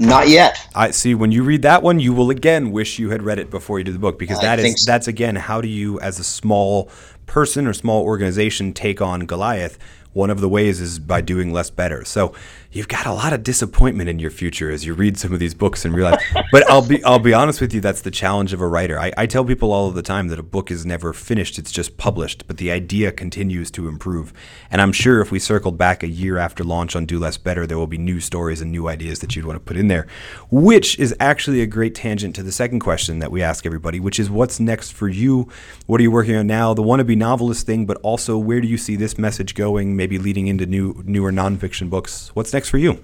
Not 0.00 0.28
yet. 0.28 0.66
I 0.74 0.92
see. 0.92 1.14
When 1.14 1.30
you 1.30 1.44
read 1.44 1.60
that 1.62 1.82
one, 1.82 2.00
you 2.00 2.14
will 2.14 2.30
again 2.30 2.72
wish 2.72 2.98
you 2.98 3.10
had 3.10 3.22
read 3.22 3.38
it 3.38 3.50
before 3.50 3.78
you 3.78 3.84
do 3.84 3.92
the 3.92 3.98
book 3.98 4.18
because 4.18 4.40
that 4.40 4.58
is 4.58 4.82
so. 4.82 4.90
that's 4.90 5.06
again 5.06 5.36
how 5.36 5.60
do 5.60 5.68
you, 5.68 6.00
as 6.00 6.18
a 6.18 6.24
small 6.24 6.90
person 7.26 7.66
or 7.66 7.74
small 7.74 8.02
organization, 8.02 8.72
take 8.72 9.02
on 9.02 9.26
Goliath? 9.26 9.78
One 10.14 10.30
of 10.30 10.40
the 10.40 10.48
ways 10.48 10.80
is 10.80 10.98
by 10.98 11.20
doing 11.20 11.52
less 11.52 11.68
better. 11.68 12.04
So 12.06 12.34
you've 12.72 12.88
got 12.88 13.04
a 13.04 13.12
lot 13.12 13.32
of 13.32 13.42
disappointment 13.42 14.08
in 14.08 14.20
your 14.20 14.30
future 14.30 14.70
as 14.70 14.84
you 14.84 14.94
read 14.94 15.18
some 15.18 15.32
of 15.32 15.40
these 15.40 15.54
books 15.54 15.84
and 15.84 15.94
realize. 15.94 16.22
but 16.52 16.68
I'll 16.70 16.86
be 16.86 17.02
I'll 17.04 17.18
be 17.18 17.34
honest 17.34 17.60
with 17.60 17.74
you, 17.74 17.80
that's 17.80 18.02
the 18.02 18.10
challenge 18.10 18.52
of 18.52 18.60
a 18.60 18.66
writer. 18.66 18.98
I, 18.98 19.12
I 19.16 19.26
tell 19.26 19.44
people 19.44 19.72
all 19.72 19.88
of 19.88 19.94
the 19.94 20.02
time 20.02 20.28
that 20.28 20.38
a 20.38 20.42
book 20.42 20.70
is 20.70 20.86
never 20.86 21.12
finished; 21.12 21.58
it's 21.58 21.72
just 21.72 21.96
published. 21.96 22.46
But 22.46 22.58
the 22.58 22.70
idea 22.70 23.12
continues 23.12 23.70
to 23.72 23.88
improve. 23.88 24.32
And 24.70 24.80
I'm 24.80 24.92
sure 24.92 25.20
if 25.20 25.32
we 25.32 25.38
circled 25.38 25.76
back 25.76 26.02
a 26.02 26.08
year 26.08 26.38
after 26.38 26.62
launch 26.62 26.94
on 26.94 27.06
Do 27.06 27.18
Less 27.18 27.36
Better, 27.36 27.66
there 27.66 27.78
will 27.78 27.86
be 27.86 27.98
new 27.98 28.20
stories 28.20 28.60
and 28.60 28.70
new 28.70 28.88
ideas 28.88 29.18
that 29.20 29.34
you'd 29.34 29.44
want 29.44 29.56
to 29.56 29.64
put 29.64 29.76
in 29.76 29.88
there. 29.88 30.06
Which 30.50 30.98
is 30.98 31.14
actually 31.18 31.62
a 31.62 31.66
great 31.66 31.94
tangent 31.94 32.36
to 32.36 32.42
the 32.42 32.52
second 32.52 32.80
question 32.80 33.18
that 33.18 33.32
we 33.32 33.42
ask 33.42 33.66
everybody, 33.66 33.98
which 33.98 34.20
is 34.20 34.30
what's 34.30 34.60
next 34.60 34.92
for 34.92 35.08
you? 35.08 35.48
What 35.86 36.00
are 36.00 36.02
you 36.02 36.10
working 36.10 36.36
on 36.36 36.46
now? 36.46 36.74
The 36.74 36.82
wannabe 36.82 37.16
novelist 37.16 37.66
thing, 37.66 37.86
but 37.86 37.96
also 38.02 38.38
where 38.38 38.60
do 38.60 38.68
you 38.68 38.78
see 38.78 38.94
this 38.94 39.18
message 39.18 39.54
going? 39.54 39.96
Maybe 39.96 40.18
leading 40.18 40.46
into 40.46 40.66
new 40.66 41.02
newer 41.04 41.32
nonfiction 41.32 41.90
books. 41.90 42.30
What's 42.34 42.52
next? 42.52 42.59
For 42.64 42.78
you? 42.78 43.02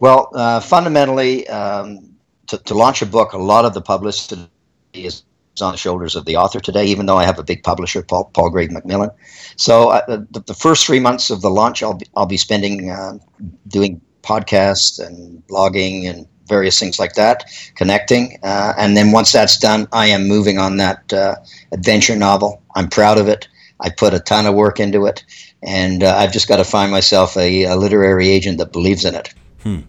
Well, 0.00 0.30
uh, 0.34 0.60
fundamentally, 0.60 1.48
um, 1.48 2.14
to, 2.46 2.58
to, 2.58 2.74
launch 2.74 3.02
a 3.02 3.06
book, 3.06 3.32
a 3.32 3.38
lot 3.38 3.64
of 3.64 3.74
the 3.74 3.80
publicity 3.80 4.48
is 4.92 5.24
on 5.60 5.72
the 5.72 5.78
shoulders 5.78 6.14
of 6.14 6.24
the 6.24 6.36
author 6.36 6.60
today, 6.60 6.86
even 6.86 7.06
though 7.06 7.16
I 7.16 7.24
have 7.24 7.38
a 7.38 7.42
big 7.42 7.62
publisher, 7.62 8.02
Paul, 8.02 8.30
Palgrave 8.34 8.70
Macmillan. 8.70 9.10
So 9.56 9.90
uh, 9.90 10.06
the, 10.30 10.40
the, 10.46 10.54
first 10.54 10.86
three 10.86 11.00
months 11.00 11.30
of 11.30 11.40
the 11.40 11.50
launch, 11.50 11.82
I'll 11.82 11.94
be, 11.94 12.06
I'll 12.14 12.26
be 12.26 12.36
spending 12.36 12.90
uh, 12.90 13.18
doing 13.66 14.00
podcasts 14.22 15.04
and 15.04 15.44
blogging 15.48 16.08
and 16.08 16.28
various 16.48 16.78
things 16.78 16.98
like 16.98 17.14
that, 17.14 17.44
connecting. 17.74 18.38
Uh, 18.42 18.72
and 18.78 18.96
then 18.96 19.12
once 19.12 19.32
that's 19.32 19.58
done, 19.58 19.86
I 19.92 20.06
am 20.06 20.26
moving 20.26 20.58
on 20.58 20.76
that 20.78 21.12
uh, 21.12 21.36
adventure 21.72 22.16
novel. 22.16 22.62
I'm 22.74 22.88
proud 22.88 23.18
of 23.18 23.28
it. 23.28 23.48
I 23.80 23.90
put 23.90 24.14
a 24.14 24.20
ton 24.20 24.46
of 24.46 24.54
work 24.54 24.80
into 24.80 25.06
it 25.06 25.24
and 25.62 26.02
uh, 26.02 26.16
I've 26.16 26.32
just 26.32 26.48
got 26.48 26.56
to 26.58 26.64
find 26.64 26.90
myself 26.90 27.36
a, 27.36 27.64
a, 27.64 27.76
literary 27.76 28.28
agent 28.28 28.58
that 28.58 28.72
believes 28.72 29.04
in 29.04 29.14
it. 29.14 29.34
Hmm. 29.62 29.80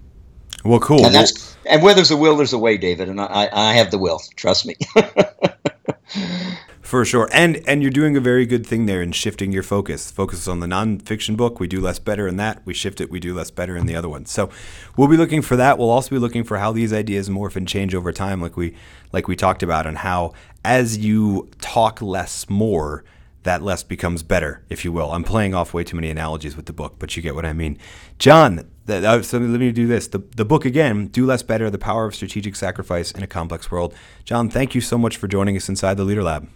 Well, 0.65 0.80
cool. 0.80 1.06
And 1.06 1.13
that's 1.13 1.56
and 1.65 1.82
where 1.84 1.93
there's 1.93 2.12
a 2.12 2.17
will, 2.17 2.36
there's 2.36 2.54
a 2.54 2.58
way, 2.58 2.78
David, 2.78 3.08
and 3.08 3.21
I, 3.21 3.49
I 3.52 3.73
have 3.73 3.91
the 3.91 3.97
will. 3.97 4.21
Trust 4.36 4.65
me. 4.65 4.75
For 6.82 7.06
sure, 7.06 7.30
and 7.32 7.62
and 7.67 7.84
you're 7.84 7.91
doing 7.91 8.17
a 8.17 8.19
very 8.19 8.47
good 8.47 8.65
thing 8.65 8.88
there 8.88 8.99
in 8.99 9.12
shifting 9.12 9.52
your 9.52 9.62
focus. 9.62 10.10
Focus 10.10 10.47
on 10.47 10.60
the 10.60 10.65
nonfiction 10.65 11.38
book. 11.38 11.60
We 11.60 11.67
do 11.67 11.80
less 11.80 11.99
better 11.99 12.28
in 12.28 12.38
that. 12.38 12.65
We 12.65 12.73
shift 12.73 12.99
it. 12.99 13.12
We 13.12 13.19
do 13.19 13.36
less 13.36 13.52
better 13.52 13.78
in 13.78 13.86
the 13.86 13.95
other 13.95 14.10
one. 14.10 14.25
So 14.25 14.49
we'll 14.97 15.08
be 15.08 15.15
looking 15.15 15.43
for 15.43 15.56
that. 15.56 15.78
We'll 15.78 15.91
also 15.91 16.10
be 16.10 16.17
looking 16.17 16.43
for 16.43 16.58
how 16.58 16.71
these 16.71 16.91
ideas 16.91 17.30
morph 17.30 17.56
and 17.56 17.67
change 17.67 17.93
over 17.93 18.12
time, 18.12 18.41
like 18.41 18.58
we 18.58 18.75
like 19.13 19.28
we 19.28 19.36
talked 19.36 19.62
about, 19.62 19.86
and 19.86 19.99
how 19.99 20.34
as 20.65 20.97
you 20.97 21.52
talk 21.62 22.02
less 22.02 22.49
more 22.49 23.04
that 23.43 23.62
less 23.62 23.84
becomes 23.84 24.23
better, 24.23 24.63
if 24.69 24.84
you 24.84 24.91
will. 24.91 25.12
I'm 25.12 25.23
playing 25.23 25.54
off 25.54 25.73
way 25.73 25.84
too 25.84 25.95
many 25.95 26.10
analogies 26.10 26.56
with 26.56 26.65
the 26.65 26.73
book, 26.73 26.95
but 26.99 27.15
you 27.15 27.23
get 27.23 27.36
what 27.36 27.45
I 27.45 27.54
mean. 27.54 27.78
John, 28.17 28.69
uh, 28.88 29.21
so 29.21 29.38
let 29.38 29.60
me 29.60 29.71
do 29.71 29.88
this. 29.88 30.08
The, 30.08 30.19
the 30.36 30.45
book 30.45 30.65
again, 30.65 31.08
Do 31.08 31.25
Less 31.25 31.43
Better 31.43 31.69
The 31.69 31.78
Power 31.78 32.06
of 32.06 32.15
Strategic 32.15 32.56
Sacrifice 32.56 33.12
in 33.12 33.23
a 33.23 33.28
Complex 33.28 33.71
World. 33.71 33.93
John, 34.25 34.49
thank 34.49 34.75
you 34.75 34.82
so 34.82 34.97
much 34.97 35.17
for 35.17 35.28
joining 35.28 35.56
us 35.56 35.69
inside 35.69 35.95
the 35.97 36.04
Leader 36.04 36.23
Lab. 36.23 36.49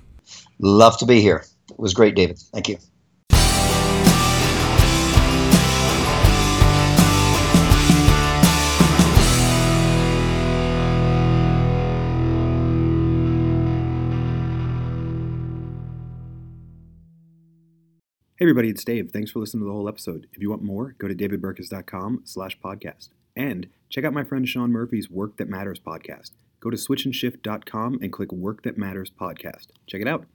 Love 0.60 0.98
to 1.00 1.06
be 1.06 1.22
here. 1.22 1.46
It 1.70 1.80
was 1.80 1.94
great, 1.94 2.16
David. 2.16 2.40
Thank 2.52 2.70
you. 2.70 2.78
Hey 18.38 18.46
everybody, 18.46 18.70
it's 18.70 18.84
Dave. 18.84 19.12
Thanks 19.12 19.30
for 19.30 19.38
listening 19.38 19.62
to 19.62 19.66
the 19.66 19.72
whole 19.72 19.88
episode. 19.88 20.26
If 20.34 20.42
you 20.42 20.50
want 20.50 20.64
more, 20.64 20.96
go 20.98 21.08
to 21.08 21.14
davidburkus.com 21.14 22.22
slash 22.24 22.60
podcast. 22.60 23.10
And 23.36 23.68
check 23.90 24.06
out 24.06 24.14
my 24.14 24.24
friend 24.24 24.50
Sean 24.50 24.72
Murphy's 24.72 25.08
Work 25.08 25.38
That 25.38 25.48
Matters 25.48 25.80
podcast. 25.80 26.32
Go 26.60 26.72
to 26.72 26.78
switchandshift.com 26.78 28.00
and 28.02 28.12
click 28.12 28.32
Work 28.32 28.64
That 28.64 28.76
Matters 28.76 29.12
podcast. 29.12 29.68
Check 29.86 30.02
it 30.02 30.08
out. 30.08 30.26